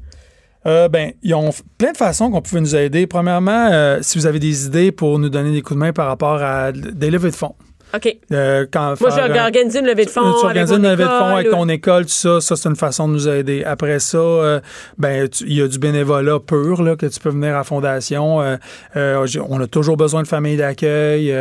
[0.66, 3.06] Euh, ben, ils ont plein de façons qu'on pouvait nous aider.
[3.06, 6.06] Premièrement, euh, si vous avez des idées pour nous donner des coups de main par
[6.08, 7.54] rapport à des levées de fonds.
[7.94, 8.18] OK.
[8.32, 10.20] Euh, quand Moi, j'ai euh, organisé une levée de fonds.
[10.20, 12.68] tu avec organises une levée de fonds avec ou- ton école, tout ça, ça c'est
[12.68, 13.64] une façon de nous aider.
[13.64, 14.60] Après ça, euh,
[14.98, 17.64] ben tu- il y a du bénévolat pur là, que tu peux venir à la
[17.64, 18.42] fondation.
[18.42, 21.34] Euh, on a toujours besoin de familles d'accueil.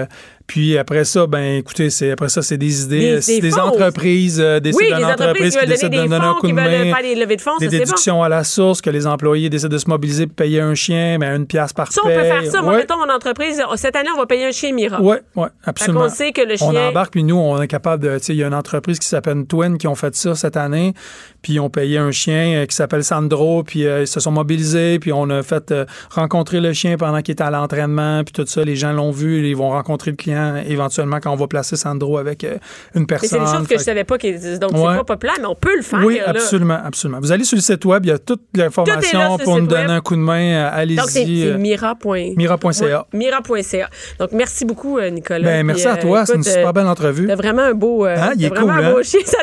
[0.47, 3.51] Euh, puis après ça, ben écoutez, c'est après ça c'est des idées, Des- des des
[3.51, 3.61] fonds.
[3.61, 6.39] entreprises, euh, des Oui, les entreprises qui qui veulent décident de des donner un fonds,
[6.39, 6.63] coup qui de main.
[6.93, 7.83] faire des levées de fonds, Des ça, c'est bon.
[7.83, 11.17] déductions à la source, que les employés décident de se mobiliser pour payer un chien,
[11.19, 12.61] ben une pièce par Ça, on peut faire ça.
[12.61, 14.99] Moi, mettons, mon entreprise, cette année, on va payer un chien Mira.
[15.01, 16.03] Oui, oui, absolument.
[16.03, 16.89] qu'on sait que le On chien.
[16.89, 18.17] embarque, puis nous, on est capable de.
[18.17, 20.55] Tu sais, il y a une entreprise qui s'appelle Twin qui ont fait ça cette
[20.57, 20.93] année,
[21.41, 24.31] puis ils ont payé un chien euh, qui s'appelle Sandro, puis euh, ils se sont
[24.31, 28.31] mobilisés, puis on a fait euh, rencontrer le chien pendant qu'il était à l'entraînement, puis
[28.33, 28.63] tout ça.
[28.63, 30.36] Les gens l'ont vu, ils vont rencontrer le client
[30.67, 32.57] éventuellement quand on va placer Sandro avec euh,
[32.95, 33.29] une personne.
[33.29, 34.17] c'est des choses que je savais pas.
[34.17, 34.79] qui- Donc, Ouais.
[34.91, 35.99] c'est pas populaire, mais on peut le faire.
[36.03, 36.29] oui, là.
[36.29, 37.19] absolument, absolument.
[37.19, 39.91] Vous allez sur le site web, il y a toute l'information pour nous donner web.
[39.91, 40.39] un coup de main.
[40.65, 40.97] euh, Allez-y.
[40.97, 41.95] Donc, c'est c'est euh, mira.
[42.05, 43.05] mira.ca.
[43.13, 43.89] Mira.ca.
[44.19, 45.39] Donc, merci beaucoup, Nicolas.
[45.39, 47.27] Ben, Puis, merci à toi, c'est une super belle entrevue.
[47.27, 49.03] T'as vraiment un beau, Hein, il est vraiment cool, un beau hein?
[49.03, 49.19] chien.
[49.25, 49.37] Ça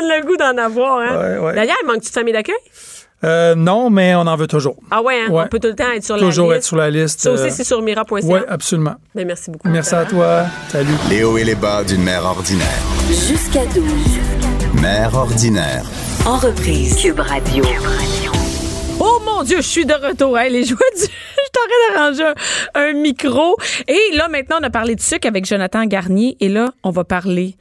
[0.00, 0.98] donne le goût d'en avoir.
[1.00, 1.16] Hein?
[1.38, 1.54] Ouais, ouais.
[1.54, 2.54] D'ailleurs, il manque-tu de famille d'accueil?
[3.22, 4.76] Euh, non, mais on en veut toujours.
[4.90, 5.30] Ah ouais, hein?
[5.30, 5.42] Ouais.
[5.44, 6.68] on peut tout le temps être sur Toujours la être liste.
[6.68, 7.20] sur la liste.
[7.20, 8.20] Ça aussi, euh, c'est sur mira.ca.
[8.26, 8.94] Oui, absolument.
[9.14, 9.68] Ben, merci beaucoup.
[9.68, 10.46] Merci à toi.
[10.68, 10.88] Salut.
[11.10, 12.66] Les hauts et les bas d'une mère ordinaire.
[13.08, 13.84] Jusqu'à 12.
[14.80, 15.84] Mère ordinaire.
[16.24, 16.96] En reprise.
[16.96, 17.64] Cube Radio.
[18.98, 20.38] Oh mon Dieu, je suis de retour.
[20.38, 21.02] Hey, les joies du...
[21.52, 22.32] Je train d'arranger
[22.74, 23.56] un, un micro.
[23.88, 26.36] Et là, maintenant, on a parlé de sucre avec Jonathan Garnier.
[26.40, 27.56] Et là, on va parler...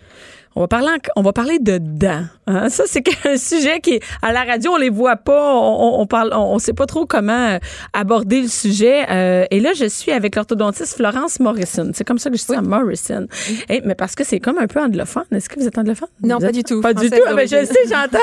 [0.56, 2.26] On va parler, en- on va parler de dents.
[2.47, 2.70] hein.
[2.70, 5.54] Ça, c'est un sujet qui, à la radio, on les voit pas.
[5.56, 7.60] On, on, parle, on, on sait pas trop comment euh,
[7.93, 9.06] aborder le sujet.
[9.10, 11.91] Euh, et là, je suis avec l'orthodontiste Florence Morrison.
[11.93, 13.28] C'est comme ça que je dis ça, Morrison.
[13.70, 15.24] Eh, mais parce que c'est comme un peu anglophone.
[15.32, 16.10] Est-ce que vous êtes anglophone?
[16.24, 16.82] Non, Vous pas êtes- du tout.
[16.82, 17.18] Pas du tout.
[17.28, 18.18] Ah, ben, je sais, j'entends.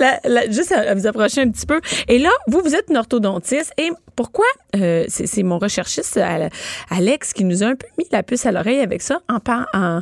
[0.00, 1.80] la- la- la- juste à, à vous approcher un petit peu.
[2.08, 3.72] Et là, vous, vous êtes une orthodontiste.
[3.78, 4.44] Et pourquoi?
[4.76, 6.48] euh, c'est mon recherchiste, euh,
[6.90, 9.38] Alex, qui nous a un peu mis la puce à l'oreille avec ça en,
[9.74, 10.00] en,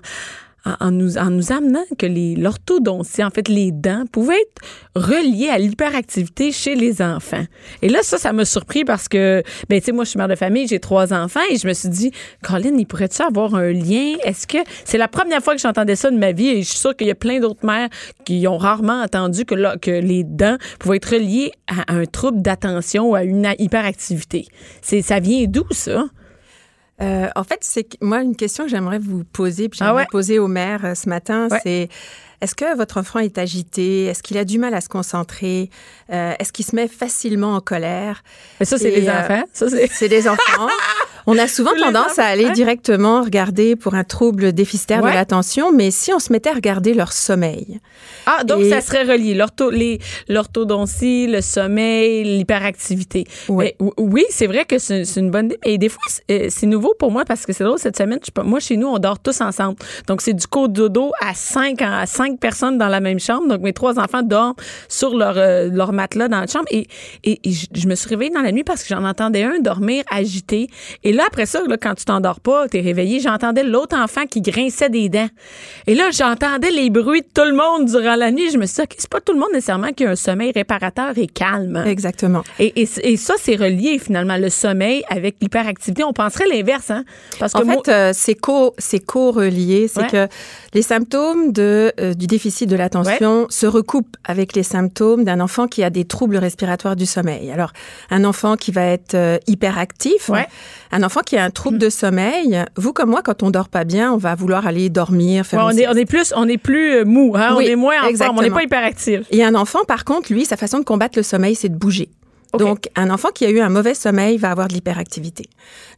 [0.65, 2.07] en, nous, en nous amenant que
[2.41, 4.63] l'orthodontie, en fait, les dents, pouvaient être
[4.95, 7.45] reliées à l'hyperactivité chez les enfants.
[7.83, 10.29] Et là, ça, ça m'a surpris parce que, ben, tu sais, moi, je suis mère
[10.29, 13.73] de famille, j'ai trois enfants et je me suis dit, Colin, il pourrait-tu avoir un
[13.73, 14.15] lien?
[14.25, 16.79] Est-ce que c'est la première fois que j'entendais ça de ma vie et je suis
[16.79, 17.89] sûre qu'il y a plein d'autres mères
[18.25, 19.55] qui ont rarement entendu que,
[20.01, 24.47] les dents pouvaient être reliées à un trouble d'attention ou à une hyperactivité.
[24.83, 26.05] Ça vient d'où, ça?
[27.03, 30.03] Euh, en fait, c'est que- moi une question que j'aimerais vous poser, puis Ah j'aimerais
[30.03, 30.09] ouais?
[30.11, 31.59] poser au maire euh, ce matin, Ouais.
[31.63, 31.89] c'est
[32.41, 34.07] est-ce que votre enfant est agité?
[34.07, 35.70] Est-ce qu'il a du mal à se concentrer?
[36.12, 38.22] Euh, Est-ce qu'il se met facilement en colère?
[38.59, 39.45] Mais ça, c'est les euh, enfants.
[39.53, 40.09] C'est.
[40.09, 40.68] Des enfants.
[41.26, 45.11] On a souvent tendance à aller directement regarder pour un trouble déficitaire Ouais.
[45.11, 47.78] de l'attention, mais si on se mettait à regarder leur sommeil,
[48.26, 49.34] Ah, donc Et- ça serait relié.
[50.28, 53.24] L'orthodontie, le sommeil, l'hyperactivité.
[53.49, 53.76] Ouais.
[53.80, 55.59] Mais ou- Oui, c'est vrai que c'est une bonne idée.
[55.64, 58.18] Et des fois, c'est euh, c'est nouveau pour moi parce que c'est drôle, cette semaine,
[58.24, 59.76] je moi, chez nous, on dort tous ensemble.
[60.07, 63.49] Donc, c'est du dodo à cinq, à cinq personnes dans la même chambre.
[63.49, 64.55] Donc, mes trois enfants dorment
[64.89, 66.66] sur leur, euh, leur matelas dans la chambre.
[66.70, 66.87] Et,
[67.24, 70.05] et, et je, me suis réveillée dans la nuit parce que j'en entendais un dormir
[70.11, 70.68] agité.
[71.05, 74.41] Et là, après ça, là, quand tu t'endors pas, t'es réveillé, j'entendais l'autre enfant qui
[74.41, 75.28] grinçait des dents.
[75.87, 78.51] Et là, j'entendais les bruits de tout le monde durant la nuit.
[78.51, 81.16] Je me suis dit, c'est pas tout le monde nécessairement qui a un sommeil réparateur
[81.16, 81.83] et calme.
[81.87, 82.43] exactement.
[82.59, 86.05] Et, et, et ça, c'est relié finalement, le sommeil avec l'hyperactivité.
[86.05, 87.05] On penserait l'inverse, hein?
[87.39, 89.89] Parce que En moi- fait, euh, c'est co, c'est co-relié.
[89.89, 90.07] C'est Ouais.
[90.09, 90.28] que
[90.74, 95.66] les symptômes de, euh, du déficit de l'attention se recoupent avec les symptômes d'un enfant
[95.66, 97.51] qui a des troubles respiratoires du sommeil.
[97.51, 97.73] Alors,
[98.11, 100.47] un enfant qui va être euh, hyperactif, Ouais.
[100.93, 103.85] un enfant qui a un trouble de sommeil, vous comme moi, quand on dort pas
[103.85, 106.59] bien, on va vouloir aller dormir, faire Ouais, on, est, on est plus, on est
[106.59, 107.55] plus euh, mou, hein?
[107.57, 109.23] Oui, on est moins en forme, on n'est pas hyperactif.
[109.31, 112.11] Et un enfant, par contre, lui, sa façon de combattre le sommeil, c'est de bouger.
[112.59, 115.45] Donc, un enfant qui a eu un mauvais sommeil va avoir de l'hyperactivité.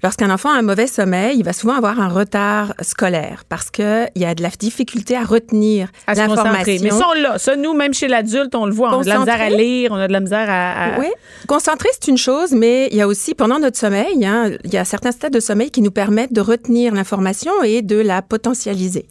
[0.03, 4.07] Lorsqu'un enfant a un mauvais sommeil, il va souvent avoir un retard scolaire parce que
[4.15, 5.89] il y a de la difficulté à retenir
[6.29, 6.65] l'information.
[6.85, 7.39] Mais ça, on l'a.
[7.39, 8.91] Ça, nous, même chez l'adulte, on le voit.
[8.97, 10.95] On a de la misère à lire, on a de la misère à.
[10.97, 11.07] à- Oui,
[11.49, 14.77] concentrer, c'est une chose, mais il y a aussi, pendant notre sommeil, hein, il y
[14.77, 19.07] a certains stades de sommeil qui nous permettent de retenir l'information et de la potentialiser.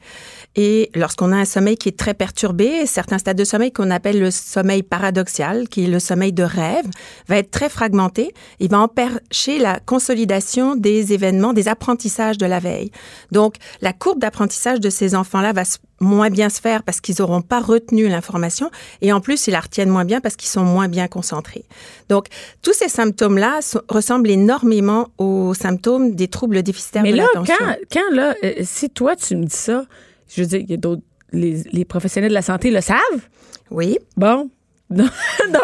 [0.55, 4.19] Et lorsqu'on a un sommeil qui est très perturbé, certains stades de sommeil qu'on appelle
[4.19, 6.85] le sommeil paradoxal, qui est le sommeil de rêve,
[7.27, 8.33] va être très fragmenté.
[8.59, 12.91] Il va empêcher la consolidation des événements, des apprentissages de la veille.
[13.31, 15.63] Donc, la courbe d'apprentissage de ces enfants-là va
[16.01, 18.71] moins bien se faire parce qu'ils n'auront pas retenu l'information
[19.01, 21.63] et en plus, ils la retiennent moins bien parce qu'ils sont moins bien concentrés.
[22.09, 22.25] Donc,
[22.61, 27.55] tous ces symptômes-là ressemblent énormément aux symptômes des troubles déficitaires Mais de là, l'attention.
[27.57, 29.85] quand, quand là, euh, si toi, tu me dis ça,
[30.33, 31.03] je veux dire, il y a d'autres.
[31.33, 33.21] Les, les professionnels de la santé le savent.
[33.69, 33.97] Oui.
[34.17, 34.49] Bon.
[34.91, 35.09] Donc,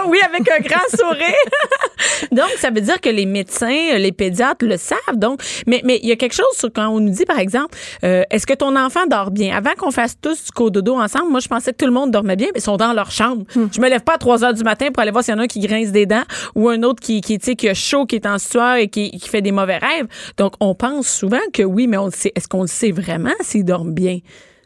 [0.07, 2.31] oui, avec un grand sourire.
[2.31, 4.97] Donc, ça veut dire que les médecins, les pédiatres le savent.
[5.15, 7.77] Donc, mais mais il y a quelque chose sur quand on nous dit, par exemple,
[8.05, 9.55] euh, est-ce que ton enfant dort bien?
[9.55, 12.37] Avant qu'on fasse tous du cododo ensemble, moi, je pensais que tout le monde dormait
[12.37, 13.43] bien, mais ils sont dans leur chambre.
[13.53, 15.41] Je me lève pas à 3 heures du matin pour aller voir s'il y en
[15.41, 16.23] a un qui grince des dents
[16.55, 19.27] ou un autre qui, qui, qui a chaud, qui est en sueur et qui, qui
[19.27, 20.07] fait des mauvais rêves.
[20.37, 22.31] Donc, on pense souvent que oui, mais on le sait.
[22.33, 24.19] Est-ce qu'on le sait vraiment s'ils dorment bien?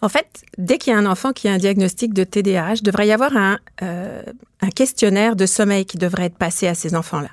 [0.03, 0.25] En fait,
[0.57, 3.11] dès qu'il y a un enfant qui a un diagnostic de TDAH, il devrait y
[3.11, 4.23] avoir un, euh,
[4.61, 7.29] un questionnaire de sommeil qui devrait être passé à ces enfants-là.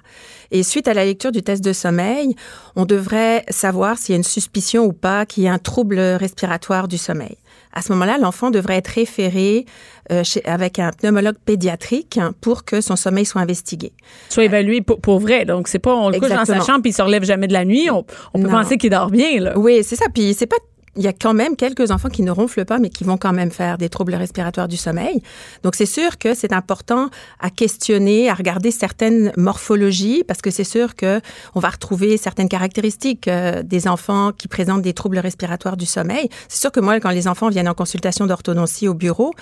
[0.50, 2.34] Et suite à la lecture du test de sommeil,
[2.76, 5.98] on devrait savoir s'il y a une suspicion ou pas qu'il y a un trouble
[5.98, 7.36] respiratoire du sommeil.
[7.72, 9.66] À ce moment-là, l'enfant devrait être référé
[10.10, 13.92] euh, chez, avec un pneumologue pédiatrique hein, pour que son sommeil soit investigué.
[14.30, 15.44] Soit évalué pour, pour vrai.
[15.44, 17.52] Donc, c'est pas on le couche dans sa chambre puis il se relève jamais de
[17.52, 17.90] la nuit.
[17.90, 18.04] On,
[18.34, 18.62] on peut Non.
[18.62, 19.58] penser qu'il dort bien, là.
[19.58, 20.06] Oui, c'est ça.
[20.12, 20.56] Puis c'est pas.
[20.96, 23.32] Il y a quand même quelques enfants qui ne ronflent pas, mais qui vont quand
[23.32, 25.22] même faire des troubles respiratoires du sommeil.
[25.62, 27.10] Donc c'est sûr que c'est important
[27.40, 31.20] à questionner, à regarder certaines morphologies, parce que c'est sûr que
[31.54, 36.28] on va retrouver certaines caractéristiques euh, des enfants qui présentent des troubles respiratoires du sommeil.
[36.48, 39.32] C'est sûr que moi, quand les enfants viennent en consultation d'orthodontie au bureau,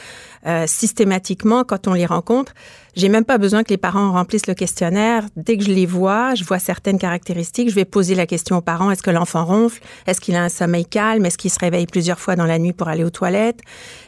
[0.46, 2.52] euh, systématiquement, quand on les rencontre,
[2.96, 5.26] j'ai même pas besoin que les parents remplissent le questionnaire.
[5.36, 7.68] Dès que je les vois, je vois certaines caractéristiques.
[7.68, 9.82] Je vais poser la question aux parents est-ce que l'enfant ronfle?
[10.06, 11.26] Est-ce qu'il a un sommeil calme?
[11.26, 13.60] Est-ce qu'il se réveille plusieurs fois dans la nuit pour aller aux toilettes?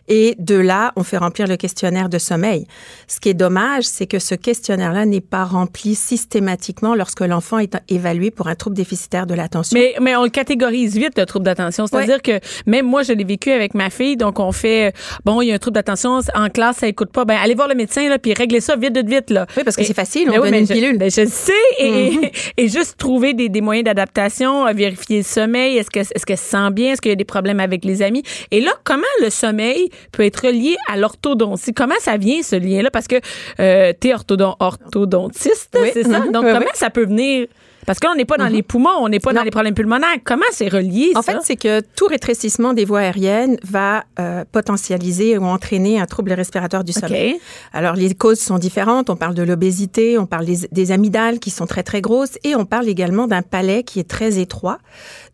[0.08, 2.66] Et de là, on fait remplir le questionnaire de sommeil.
[3.06, 7.76] Ce qui est dommage, c'est que ce questionnaire-là n'est pas rempli systématiquement lorsque l'enfant est
[7.88, 9.78] évalué pour un trouble déficitaire de l'attention.
[9.78, 11.86] Mais, mais on le catégorise vite, le trouble d'attention.
[11.86, 14.16] C'est-à-dire que même moi, je l'ai vécu avec ma fille.
[14.16, 14.90] Donc, on fait, euh,
[15.24, 17.24] bon, il y a un trouble d'attention en classe, ça écoute pas.
[17.24, 19.46] Ben, allez voir le médecin, là, puis réglez ça vite, vite, vite, là.
[19.56, 20.98] Oui, parce que c'est facile, on Ben donne une je- pilule.
[20.98, 21.52] Ben, je le sais.
[21.78, 25.76] Et, et juste trouver des, des moyens d'adaptation, euh, vérifier le sommeil.
[25.78, 26.92] Est-ce que, est-ce qu'elle se sent bien?
[26.92, 28.22] Est-ce qu'il y a des problèmes avec les amis?
[28.50, 31.72] Et là, comment le sommeil peut être relié à l'orthodontie?
[31.72, 32.90] Comment ça vient, ce lien-là?
[32.90, 33.16] Parce que
[33.60, 35.90] euh, t'es orthodon- orthodontiste, Oui.
[35.92, 36.20] c'est ça?
[36.20, 36.32] Mhm.
[36.32, 36.72] Donc, Oui, comment oui.
[36.74, 37.46] ça peut venir?
[37.88, 39.72] Parce que là, on n'est pas dans les poumons, on n'est pas dans les problèmes
[39.74, 40.18] pulmonaires.
[40.22, 41.32] Comment c'est relié, En ça?
[41.32, 46.32] fait, c'est que tout rétrécissement des voies aériennes va euh, potentialiser ou entraîner un trouble
[46.34, 47.32] respiratoire du sommeil.
[47.36, 47.40] OK.
[47.72, 49.08] Alors, les causes sont différentes.
[49.08, 52.54] On parle de l'obésité, on parle des, des amygdales qui sont très, très grosses et
[52.54, 54.78] on parle également d'un palais qui est très étroit.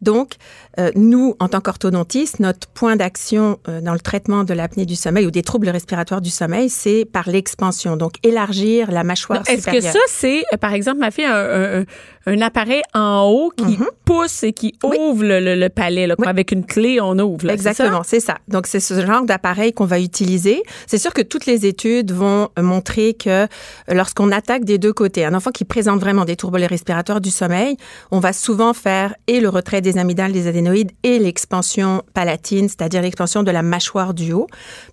[0.01, 0.35] Donc,
[0.79, 4.95] euh, nous, en tant qu'orthodontistes, notre point d'action euh, dans le traitement de l'apnée du
[4.95, 7.97] sommeil ou des troubles respiratoires du sommeil, c'est par l'expansion.
[7.97, 9.93] Donc, élargir la mâchoire Est-ce que supérieure.
[9.93, 11.85] ça, c'est, euh, par exemple, ma fille a un, un-
[12.27, 13.87] un appareil en haut qui Mhm.
[14.05, 16.07] pousse et qui ouvre le, le- le palais.
[16.07, 16.14] Là.
[16.18, 16.27] Oui.
[16.27, 17.47] Avec une clé, on ouvre.
[17.47, 17.53] là?
[17.53, 18.39] Exactement, c'est ça.
[18.49, 20.62] Donc, c'est ce genre d'appareil qu'on va utiliser.
[20.87, 23.47] C'est sûr que toutes les études vont euh, montrer que euh,
[23.89, 27.77] lorsqu'on attaque des deux côtés, un enfant qui présente vraiment des troubles respiratoires du sommeil,
[28.11, 33.03] on va souvent faire et le retrait des amygdales, des adénoïdes et l'expansion palatine, c'est-à-dire
[33.03, 34.47] l'expansion de la mâchoire du haut,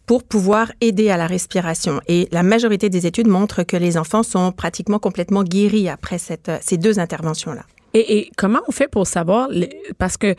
[0.05, 2.01] pour pouvoir aider à la respiration.
[2.07, 6.49] Et la majorité des études montrent que les enfants sont pratiquement complètement guéris après cette,
[6.49, 6.99] euh, ces deux
[7.93, 9.49] Et, et comment on fait pour savoir?
[9.97, 10.35] Parce que.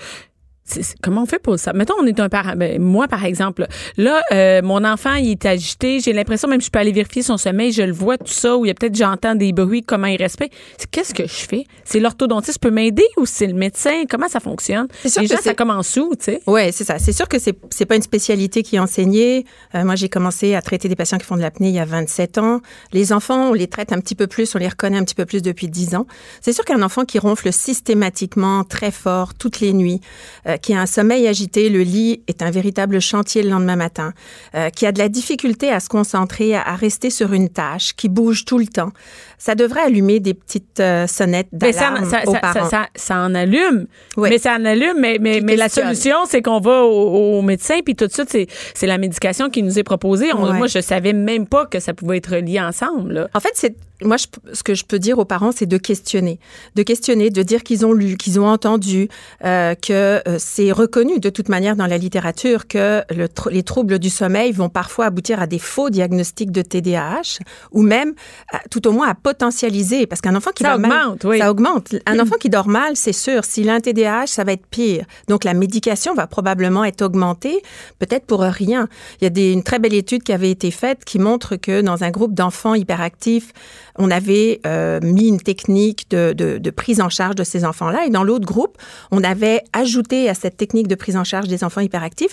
[1.02, 1.72] Comment on fait pour ça?
[1.72, 2.54] Mettons, on est un parent.
[2.56, 6.00] ben, moi, par exemple, là, euh, mon enfant, il est agité.
[6.00, 8.64] J'ai l'impression, même je peux aller vérifier son sommeil, je le vois, tout ça, ou
[8.64, 10.54] il y a peut-être, j'entends des bruits, comment il respecte.
[10.90, 11.64] Qu'est-ce que je fais?
[11.84, 14.04] C'est l'orthodontiste peut m'aider ou c'est le médecin?
[14.08, 14.88] Comment ça fonctionne?
[15.02, 16.42] C'est sûr Déjà, que ça commence où, tu sais?
[16.46, 16.98] Ouais, c'est ça.
[16.98, 19.44] C'est sûr que c'est c'est pas une spécialité qui est enseignée.
[19.74, 21.84] Euh, moi, j'ai commencé à traiter des patients qui font de l'apnée il y a
[21.84, 22.60] 27 ans.
[22.92, 25.26] Les enfants, on les traite un petit peu plus, on les reconnaît un petit peu
[25.26, 26.06] plus depuis 10 ans.
[26.40, 30.00] C'est sûr qu'un enfant qui ronfle systématiquement, très fort, toutes les nuits,
[30.46, 34.12] euh, qui a un sommeil agité, le lit est un véritable chantier le lendemain matin,
[34.54, 37.94] euh, qui a de la difficulté à se concentrer, à, à rester sur une tâche,
[37.96, 38.92] qui bouge tout le temps,
[39.38, 42.68] ça devrait allumer des petites euh, sonnettes ça, d'alarme ça, aux parents.
[42.94, 43.86] ça, en allume.
[44.16, 44.28] Oui.
[44.30, 47.42] Mais ça en allume, mais, mais, Qui mais la solution, c'est qu'on va au, au
[47.42, 50.32] médecin, puis tout de suite, c'est, c'est la médication qui nous est proposée.
[50.32, 50.58] On- Ouais.
[50.58, 53.12] Moi, je savais même pas que ça pouvait être lié ensemble.
[53.12, 53.28] Là.
[53.34, 53.74] En fait, c'est
[54.04, 56.38] moi je- ce que je peux dire aux parents, c'est de questionner,
[56.74, 59.08] de questionner, de dire qu'ils ont lu, qu'ils ont entendu,
[59.44, 59.92] euh, que
[60.28, 64.52] euh, c'est reconnu de toute manière dans la littérature que le les troubles du sommeil
[64.52, 67.38] vont parfois aboutir à des faux diagnostics de TDAH
[67.72, 68.14] ou même,
[68.52, 71.38] à- tout au moins, à potentialiser, parce qu'un enfant qui Ça dort mal, augmente, oui.
[71.38, 71.94] ça augmente.
[72.06, 73.44] Un enfant qui dort mal, c'est sûr.
[73.44, 75.04] S'il a un TDAH, ça va être pire.
[75.28, 77.62] Donc la médication va probablement être augmentée,
[77.98, 78.88] peut-être pour rien.
[79.20, 81.80] Il y a des, une très belle étude qui avait été faite qui montre que
[81.80, 83.52] dans un groupe d'enfants hyperactifs,
[83.98, 88.06] on avait euh, mis une technique de, de, de prise en charge de ces enfants-là.
[88.06, 88.78] Et dans l'autre groupe,
[89.10, 92.32] on avait ajouté à cette technique de prise en charge des enfants hyperactifs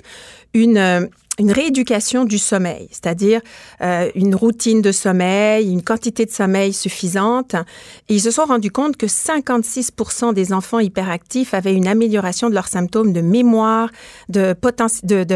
[0.53, 1.10] une...
[1.40, 3.42] une rééducation du sommeil, c'est-à-dire
[3.82, 7.56] euh, une routine de sommeil, une quantité de sommeil suffisante.
[8.10, 12.68] Ils se sont rendus compte que 56% des enfants hyperactifs avaient une amélioration de leurs
[12.68, 13.90] symptômes de mémoire,
[14.28, 14.54] de-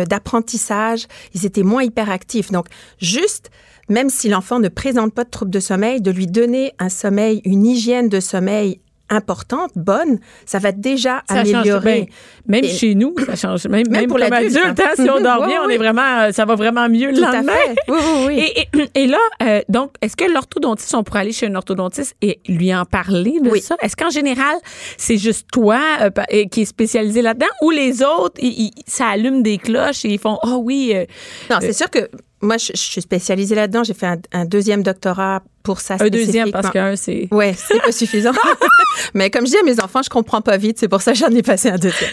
[0.04, 1.08] d'apprentissage.
[1.34, 2.52] Ils étaient moins hyperactifs.
[2.52, 2.68] Donc,
[3.00, 3.50] juste,
[3.90, 7.42] même si l'enfant ne présente pas de troubles de sommeil, de lui donner un sommeil,
[7.46, 8.80] une hygiène de sommeil
[9.14, 12.10] importante, bonne, ça va déjà Ça change améliorer.
[12.48, 13.68] Même Et- chez nous, ça change.
[13.68, 14.86] Même, même, pour l'adulte, adulte, hein.
[14.90, 15.74] hein, si on dort Oui, bien, on oui.
[15.76, 17.54] est vraiment, euh, ça va vraiment mieux le Tout à lendemain.
[17.54, 17.76] fait.
[17.88, 18.40] Oui, oui, oui.
[18.40, 22.16] Et, et, et là, euh, donc, est-ce que l'orthodontiste, on pourrait aller chez un orthodontiste
[22.22, 23.62] et lui en parler de Oui.
[23.62, 23.76] ça?
[23.82, 24.56] Est-ce qu'en général,
[24.98, 29.08] c'est juste toi euh, euh, qui est spécialisé là-dedans ou les autres, ils- ils- ça
[29.08, 31.06] allume des cloches et ils font, oh oui, euh,
[31.50, 32.10] Non, c'est sûr que
[32.44, 33.84] moi, je, je suis spécialisée là-dedans.
[33.84, 35.96] J'ai fait un, un deuxième doctorat pour ça.
[36.00, 37.28] un deuxième parce qu'un, c'est...
[37.32, 38.34] Ouais, c'est pas suffisant.
[39.14, 41.18] Mais comme je dis à mes enfants, je comprends pas vite, c'est pour ça que
[41.18, 42.12] j'en ai passé un deuxième.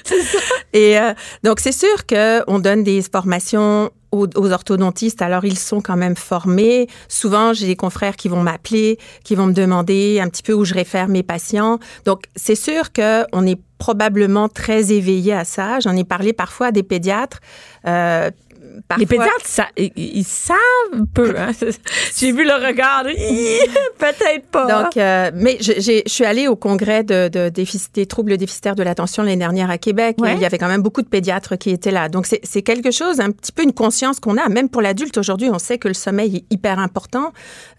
[0.73, 1.13] Et euh,
[1.43, 5.21] donc c'est sûr que on donne des formations aux, aux orthodontistes.
[5.21, 6.87] Alors ils sont quand même formés.
[7.09, 10.65] Souvent, j'ai des confrères qui vont m'appeler, qui vont me demander un petit peu où
[10.65, 11.79] je réfère mes patients.
[12.05, 15.81] Donc c'est sûr que on est probablement très éveillé à ça.
[15.81, 17.41] J'en ai parlé parfois à des pédiatres.
[17.87, 18.31] Euh,
[18.99, 20.57] Les pédiatres, ça, ils, ils savent
[21.15, 21.35] peu.
[21.37, 21.51] Hein?
[22.17, 23.05] J'ai vu le regard.
[23.99, 24.67] Peut-être pas.
[24.67, 28.83] Donc, euh, mais je, suis allée au congrès de, de défici- des troubles déficitaires de
[28.83, 30.17] l'attention l'année dernière à Québec.
[30.21, 30.33] Ouais.
[30.33, 32.09] Et il y avait quand même beaucoup de pédiatres qui étaient là.
[32.09, 34.49] Donc, c'est, c'est quelque chose, un petit peu une conscience qu'on a.
[34.49, 37.33] Même pour l'adulte aujourd'hui, on sait que le sommeil est hyper important,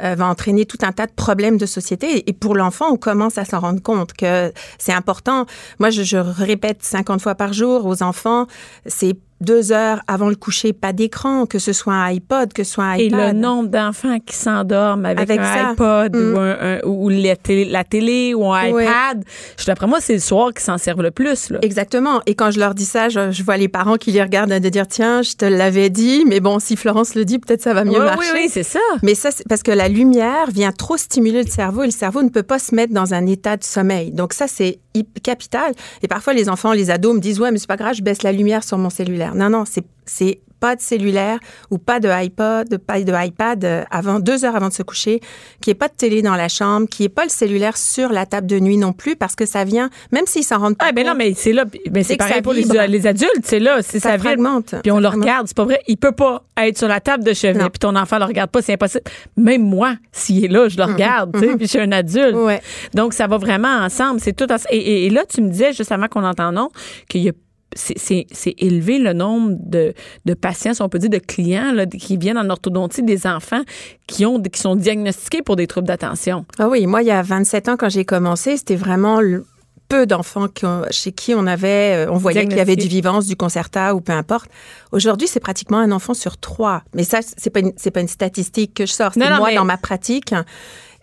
[0.03, 2.29] euh, va entraîner tout un tas de problèmes de société.
[2.29, 5.45] Et pour l'enfant, on commence à s'en rendre compte que c'est important.
[5.79, 8.47] Moi, je, je répète 50 fois par jour aux enfants,
[8.85, 12.73] c'est deux heures avant le coucher, pas d'écran, que ce soit un iPod, que ce
[12.73, 13.33] soit un Et iPad.
[13.35, 15.69] le nombre d'enfants qui s'endorment avec, Avec un ça.
[15.71, 16.33] iPod Mm.
[16.33, 19.23] ou, un, un- ou la, télé, la télé ou un iPad,
[19.57, 21.49] je d'après moi, c'est le soir qu'ils s'en servent le plus.
[21.49, 21.59] Là.
[21.61, 22.21] Exactement.
[22.27, 24.69] Et quand je leur dis ça, je, je vois les parents qui les regardent de
[24.69, 27.83] dire tiens, je te l'avais dit, mais bon, si Florence le dit, peut-être ça va
[27.83, 28.29] mieux Oui, marcher.
[28.33, 28.79] oui, oui, c'est ça.
[29.03, 32.21] Mais ça, c'est parce que la lumière vient trop stimuler le cerveau et le cerveau
[32.21, 34.11] ne peut pas se mettre dans un état de sommeil.
[34.11, 34.79] Donc ça, c'est
[35.23, 35.73] capital.
[36.01, 38.23] Et parfois, les enfants, les ados me disent, ouais, mais c'est pas grave, je baisse
[38.23, 39.35] la lumière sur mon cellulaire.
[39.35, 41.39] Non, non, c'est, c'est pas de cellulaire
[41.71, 45.19] ou pas de iPod, pas de iPad euh, avant deux heures avant de se coucher,
[45.61, 48.25] qui est pas de télé dans la chambre, qui est pas le cellulaire sur la
[48.25, 50.91] table de nuit non plus, parce que ça vient, même s'ils s'en rendent pas Ah,
[50.93, 51.65] ben non, mais c'est là.
[51.89, 52.61] Ben, c'est pareil pour les,
[53.07, 53.79] adultes, c'est là.
[53.81, 54.75] C'est ça ça fragmente.
[54.83, 55.23] Puis on Ça le fragmente.
[55.23, 55.81] regarde, c'est pas vrai.
[55.87, 58.61] Il peut pas être sur la table de chevet, puis ton enfant le regarde pas,
[58.61, 59.03] c'est impossible.
[59.37, 62.35] Même moi, s'il est là, je le regarde, tu sais, puis je suis un adulte.
[62.35, 62.61] Ouais.
[62.93, 64.19] Donc, ça va vraiment ensemble.
[64.19, 64.51] C'est tout.
[64.51, 66.69] en- Et, et- et là, tu me disais, juste avant qu'on entende non,
[67.09, 67.31] qu'il y a
[67.75, 68.25] c'est-
[68.57, 69.93] élevé le nombre de,
[70.25, 73.61] de patients, si on peut dire, de clients là, qui viennent en orthodontie, des enfants
[74.07, 76.45] qui, ont, qui sont diagnostiqués pour des troubles d'attention.
[76.59, 79.45] Ah oui, moi, il y a 27 ans, quand j'ai commencé, c'était vraiment le-
[79.87, 80.47] peu d'enfants
[80.89, 83.99] chez qui on avait, euh, on voyait qu'il y avait du vivance, du concerta ou
[83.99, 84.49] peu importe.
[84.93, 86.83] Aujourd'hui, c'est pratiquement un enfant sur trois.
[86.95, 89.11] Mais ça, c'est pas une, pas une statistique que je sors.
[89.13, 90.33] C'est moi mais- dans ma pratique.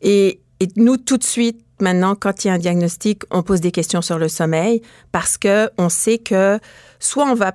[0.01, 3.61] Et, et nous, tout de suite, maintenant, quand il y a un diagnostic, on pose
[3.61, 6.59] des questions sur le sommeil parce que on sait que
[6.99, 7.53] soit on va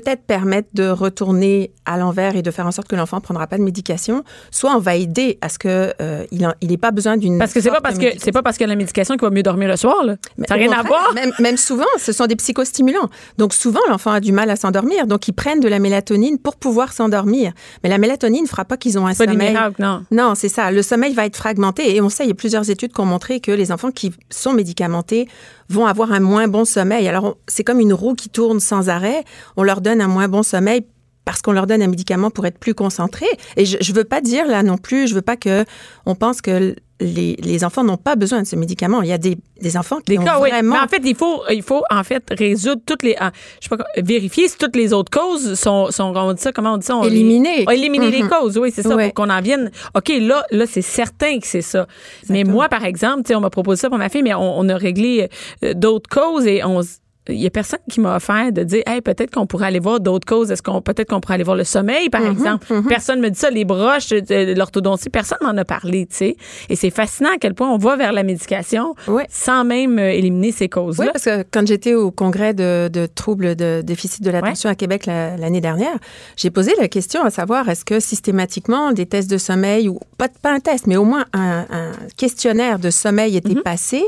[0.00, 3.46] peut-être permettre de retourner à l'envers et de faire en sorte que l'enfant ne prendra
[3.46, 7.16] pas de médication, soit on va aider à ce que euh, il n'ait pas besoin
[7.16, 9.14] d'une Parce que c'est pas parce que c'est pas parce qu'il y a la médication
[9.14, 10.04] qu'il va mieux dormir le soir.
[10.04, 10.16] Là.
[10.36, 11.14] Mais Ça n'a rien à voir.
[11.14, 13.08] Même, même souvent, ce sont des psychostimulants.
[13.38, 15.06] Donc souvent, l'enfant a du mal à s'endormir.
[15.06, 17.52] Donc ils prennent de la mélatonine pour pouvoir s'endormir.
[17.82, 19.52] Mais la mélatonine ne fera pas qu'ils ont un pas sommeil.
[19.52, 20.02] miracles, non.
[20.10, 20.70] Non, c'est ça.
[20.70, 21.96] Le sommeil va être fragmenté.
[21.96, 24.12] Et on sait, il y a plusieurs études qui ont montré que les enfants qui
[24.28, 25.26] sont médicamentés
[25.68, 27.08] vont avoir un moins bon sommeil.
[27.08, 29.24] Alors, c'est comme une roue qui tourne sans arrêt.
[29.56, 30.86] On leur donne un moins bon sommeil
[31.26, 33.26] parce qu'on leur donne un médicament pour être plus concentrés.
[33.58, 35.64] Et je, je veux pas dire là non plus, je veux pas que
[36.06, 39.02] on pense que les, les enfants n'ont pas besoin de ce médicament.
[39.02, 40.48] Il y a des, des enfants qui Des ont cas, oui.
[40.48, 43.68] vraiment Mais en fait, il faut, il faut en fait résoudre toutes les, ah, je
[43.68, 46.76] sais pas, vérifier si toutes les autres causes sont, sont on dit ça, comment on
[46.78, 46.96] dit ça?
[46.96, 47.66] On les- Éliminer.
[47.70, 48.30] Éliminer les Mhm.
[48.30, 49.06] causes, oui, c'est ça, Ouais.
[49.12, 49.70] pour qu'on en vienne.
[49.94, 51.86] OK, là, là, c'est certain que c'est ça.
[52.30, 54.58] Mais moi, par exemple, tu sais, on m'a proposé ça pour ma fille, mais on,
[54.58, 55.28] on a réglé
[55.64, 56.80] euh, d'autres causes et on
[57.28, 60.00] il y a personne qui m'a offert de dire, hey, peut-être qu'on pourrait aller voir
[60.00, 60.50] d'autres causes.
[60.50, 62.66] Est-ce qu'on, peut-être qu'on pourrait aller voir le sommeil, par exemple?
[62.88, 66.36] Personne me dit ça, les broches, l'orthodontie, personne m'en a parlé, tu sais.
[66.68, 68.94] Et c'est fascinant à quel point on va vers la médication
[69.30, 71.10] sans même euh, éliminer ces Oui, causes-là.
[71.12, 75.06] parce que quand j'étais au congrès de, de troubles de déficit de l'attention à Québec
[75.06, 75.96] la- l'année dernière,
[76.36, 80.28] j'ai posé la question à savoir est-ce que systématiquement des tests de sommeil ou pas,
[80.42, 84.02] pas un test, mais au moins un, un questionnaire de sommeil était passé?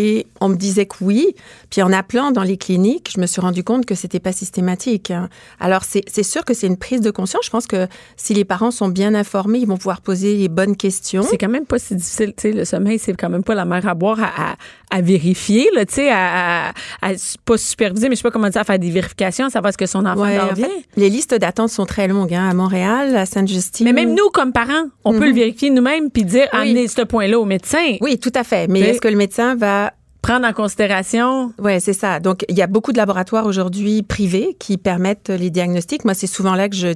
[0.00, 1.34] Et on me disait que oui.
[1.70, 5.10] Puis en appelant dans les cliniques, je me suis rendu compte que c'était pas systématique.
[5.10, 5.28] hein.
[5.58, 7.44] Alors c'est sûr que c'est une prise de conscience.
[7.44, 10.76] Je pense que si les parents sont bien informés, ils vont pouvoir poser les bonnes
[10.76, 11.22] questions.
[11.22, 13.64] C'est quand même pas si difficile, tu sais, le sommeil, c'est quand même pas la
[13.64, 14.56] mer à boire à, à,
[14.96, 16.68] à vérifier, là, tu sais, à,
[17.02, 17.08] à,
[17.44, 19.78] pas superviser, mais je sais pas comment dire, à faire des vérifications, à savoir est-ce
[19.78, 23.16] que son enfant Ouais, en fait, les listes d'attente sont très longues hein, à Montréal,
[23.16, 23.84] à Sainte-Justine.
[23.84, 26.60] Mais même nous, comme parents, on peut le vérifier nous-mêmes puis dire, Oui.
[26.60, 27.96] amener ce point-là au médecin.
[28.00, 28.68] Oui, tout à fait.
[28.68, 29.87] Mais- est-ce que le médecin va
[30.28, 31.54] Prendre en considération.
[31.58, 32.20] Ouais, c'est ça.
[32.20, 36.04] Donc, il y a beaucoup de laboratoires aujourd'hui privés qui permettent les diagnostics.
[36.04, 36.92] Moi, c'est souvent là que je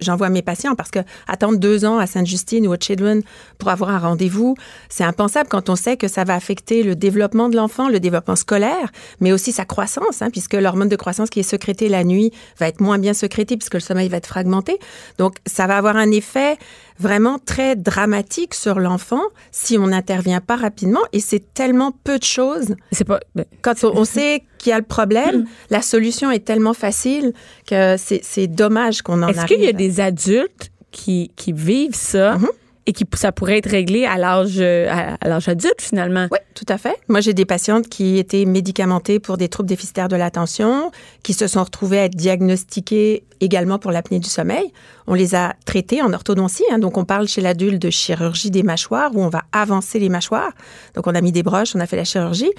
[0.00, 3.20] j'envoie mes patients parce que attendre deux ans à Sainte-Justine ou au Children
[3.58, 4.56] pour avoir un rendez-vous,
[4.88, 8.36] c'est impensable quand on sait que ça va affecter le développement de l'enfant, le développement
[8.36, 12.32] scolaire, mais aussi sa croissance, hein, puisque l'hormone de croissance qui est sécrétée la nuit
[12.58, 14.78] va être moins bien sécrétée puisque le sommeil va être fragmenté.
[15.18, 16.56] Donc, ça va avoir un effet
[16.98, 21.00] vraiment très dramatique sur l'enfant si on n'intervient pas rapidement.
[21.12, 23.20] Et c'est tellement peu de choses C'est pas.
[23.34, 27.32] ben, quand on, on sait qu'il y a le problème, la solution est tellement facile
[27.66, 31.94] que c'est c'est dommage qu'on en Est-ce qu'il y a des adultes qui, qui vivent
[31.94, 32.48] ça Mhm.
[32.86, 36.26] Et qui ça pourrait être réglé à l'âge à l'âge adulte finalement?
[36.30, 36.96] Oui, tout à fait.
[37.08, 40.90] Moi, j'ai des patientes qui étaient médicamentées pour des troubles déficitaires de l'attention,
[41.22, 44.72] qui se sont retrouvées à être diagnostiquées également pour l'apnée du sommeil.
[45.06, 46.64] On les a traitées en orthodontie.
[46.70, 46.78] hein.
[46.78, 50.52] donc, on parle chez l'adulte de chirurgie des mâchoires où on va avancer les mâchoires.
[50.94, 52.50] Donc, on a mis des broches, on a fait la chirurgie.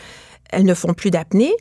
[0.49, 1.53] Elles ne font plus d'apnée.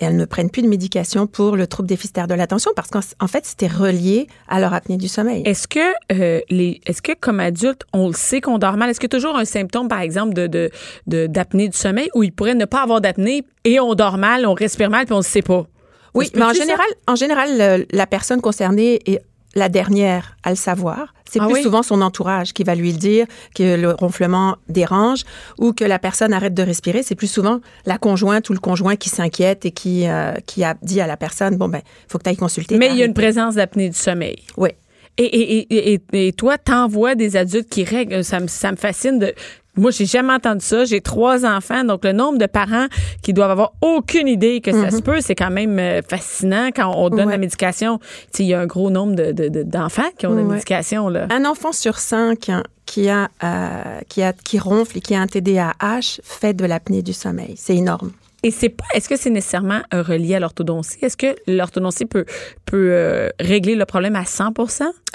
[0.00, 3.26] Elles ne prennent plus de médication pour le trouble déficitaire de l'attention parce qu'en en
[3.28, 5.42] fait, c'était relié à leur apnée du sommeil.
[5.44, 5.78] Est-ce que
[6.12, 8.90] euh, les est-ce que comme adulte, on le sait qu'on dort mal?
[8.90, 10.70] Est-ce qu'il y a toujours un symptôme, par exemple, de, de,
[11.06, 14.46] de- d'apnée du sommeil où il pourrait ne pas avoir d'apnée et on dort mal,
[14.46, 15.66] on respire mal puis on ne sait pas?
[16.14, 16.54] Oui, mais en ça?
[16.54, 19.20] général, en général, la personne concernée est
[19.54, 21.14] la dernière à le savoir.
[21.30, 21.62] C'est Ah plus oui?
[21.62, 25.22] souvent son entourage qui va lui le dire que le ronflement dérange
[25.58, 27.02] ou que la personne arrête de respirer.
[27.02, 30.74] C'est plus souvent la conjointe ou le conjoint qui s'inquiète et qui, euh, qui a
[30.82, 32.76] dit à la personne, bon, ben, faut que tu ailles consulter.
[32.78, 34.38] Mais il y a une présence d'apnée du sommeil.
[34.56, 34.70] Oui.
[35.18, 38.24] Et, et, et, et, et toi, t'envoies des adultes qui règlent.
[38.24, 39.34] Ça me, ça me fascine de.
[39.80, 40.84] Moi, j'ai jamais entendu ça.
[40.84, 42.86] J'ai trois enfants, donc le nombre de parents
[43.22, 46.92] qui doivent avoir aucune idée que ça se peut, c'est quand même euh, fascinant quand
[46.96, 47.26] on donne.
[47.26, 47.32] Ouais.
[47.32, 47.98] la médication.
[48.38, 51.26] Il y a un gros nombre de, de- de- d'enfants qui ont la médication là.
[51.30, 55.20] Un enfant sur cinq hein, qui, a, euh, qui, a, qui ronfle et qui a
[55.20, 57.54] un TDAH fait de l'apnée du sommeil.
[57.56, 58.12] C'est énorme.
[58.42, 58.84] Et c'est pas.
[58.94, 60.96] Est-ce que c'est nécessairement relié à l'orthodontie?
[61.02, 62.24] Est-ce que l'orthodontie peut
[62.66, 64.52] peut euh, régler le problème à 100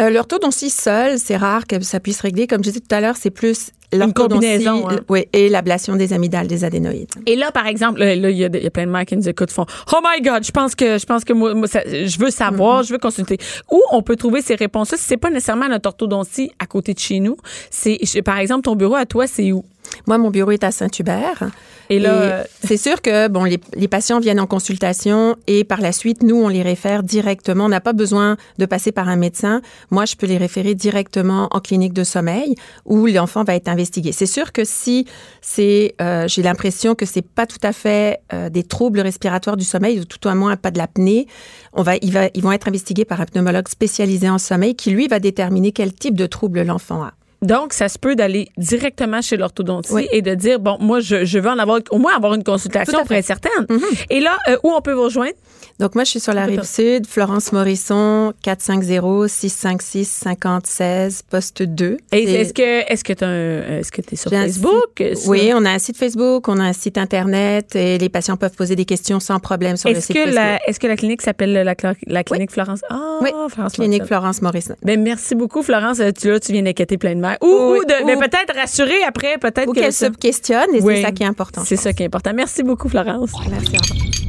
[0.01, 2.47] Euh, L'orthodontie seule, c'est rare que ça puisse régler.
[2.47, 4.99] Comme je disais tout à l'heure, c'est plus l'orthodontie combinaison, hein.
[5.09, 7.09] oui, et l'ablation des amygdales, des adénoïdes.
[7.25, 9.15] Et là, par exemple, là, il y, a il y a plein de mères qui
[9.15, 11.83] nous écoutent, font Oh my God, je pense que je pense que moi, moi, ça-
[11.85, 13.37] je veux savoir, je veux consulter.
[13.71, 14.97] Où on peut trouver ces réponses-là?
[14.97, 17.37] Si c'est pas nécessairement notre orthodontie à côté de chez nous,
[17.71, 19.63] c'est par exemple ton bureau à toi, c'est où?
[20.07, 21.49] Moi, mon bureau est à Saint-Hubert.
[21.89, 25.81] Et là, euh, c'est sûr que bon, les, les patients viennent en consultation et par
[25.81, 27.65] la suite, nous, on les réfère directement.
[27.65, 29.61] On n'a pas besoin de passer par un médecin.
[29.91, 34.11] Moi, je peux les référer directement en clinique de sommeil où l'enfant va être investigué.
[34.11, 35.05] C'est sûr que si
[35.41, 39.65] c'est, euh, j'ai l'impression que c'est pas tout à fait euh, des troubles respiratoires du
[39.65, 41.27] sommeil ou tout au moins pas de l'apnée,
[41.73, 44.91] on va, il va, ils vont être investigués par un pneumologue spécialisé en sommeil qui
[44.91, 47.13] lui va déterminer quel type de trouble l'enfant a.
[47.45, 50.07] donc, ça se peut d'aller directement chez l'orthodontiste Oui.
[50.11, 53.03] et de dire, bon, moi, je, je veux en avoir, au moins avoir une consultation
[53.03, 53.65] pour être certaine.
[53.69, 53.81] Mhm.
[54.09, 55.33] Et là, euh, où on peut vous rejoindre?
[55.77, 61.97] Donc moi, je suis sur la rive sud, Florence Morisson, 450-656-5016, poste 2.
[62.13, 64.73] Et C'est- est-ce que est-ce que tu est-ce que es sur Facebook?
[64.97, 68.07] site- Sur- Oui, on a un site Facebook, on a un site Internet et les
[68.09, 70.35] patients peuvent poser des questions sans problème sur le site que, Facebook.
[70.35, 71.75] la, est-ce que la clinique s'appelle la,
[72.23, 72.79] clinique Florence?
[72.89, 74.07] Ah, Oui, Florence Clinique Morisson.
[74.07, 74.75] Florence Morisson.
[74.83, 75.99] Ben, merci beaucoup, Florence.
[75.99, 77.37] Euh, Tu, là, tu viens d'inquiéter plein de mères.
[77.41, 80.73] Ou, Oui, ou de, ou- ben, peut-être rassurer après, peut-être Ou que qu'elle se questionne
[80.73, 81.63] et c'est ça qui est important.
[81.65, 82.31] C'est ça qui est important.
[82.33, 83.31] Merci beaucoup, Florence.
[83.49, 84.24] Merci.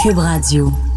[0.00, 0.89] Cube Radio.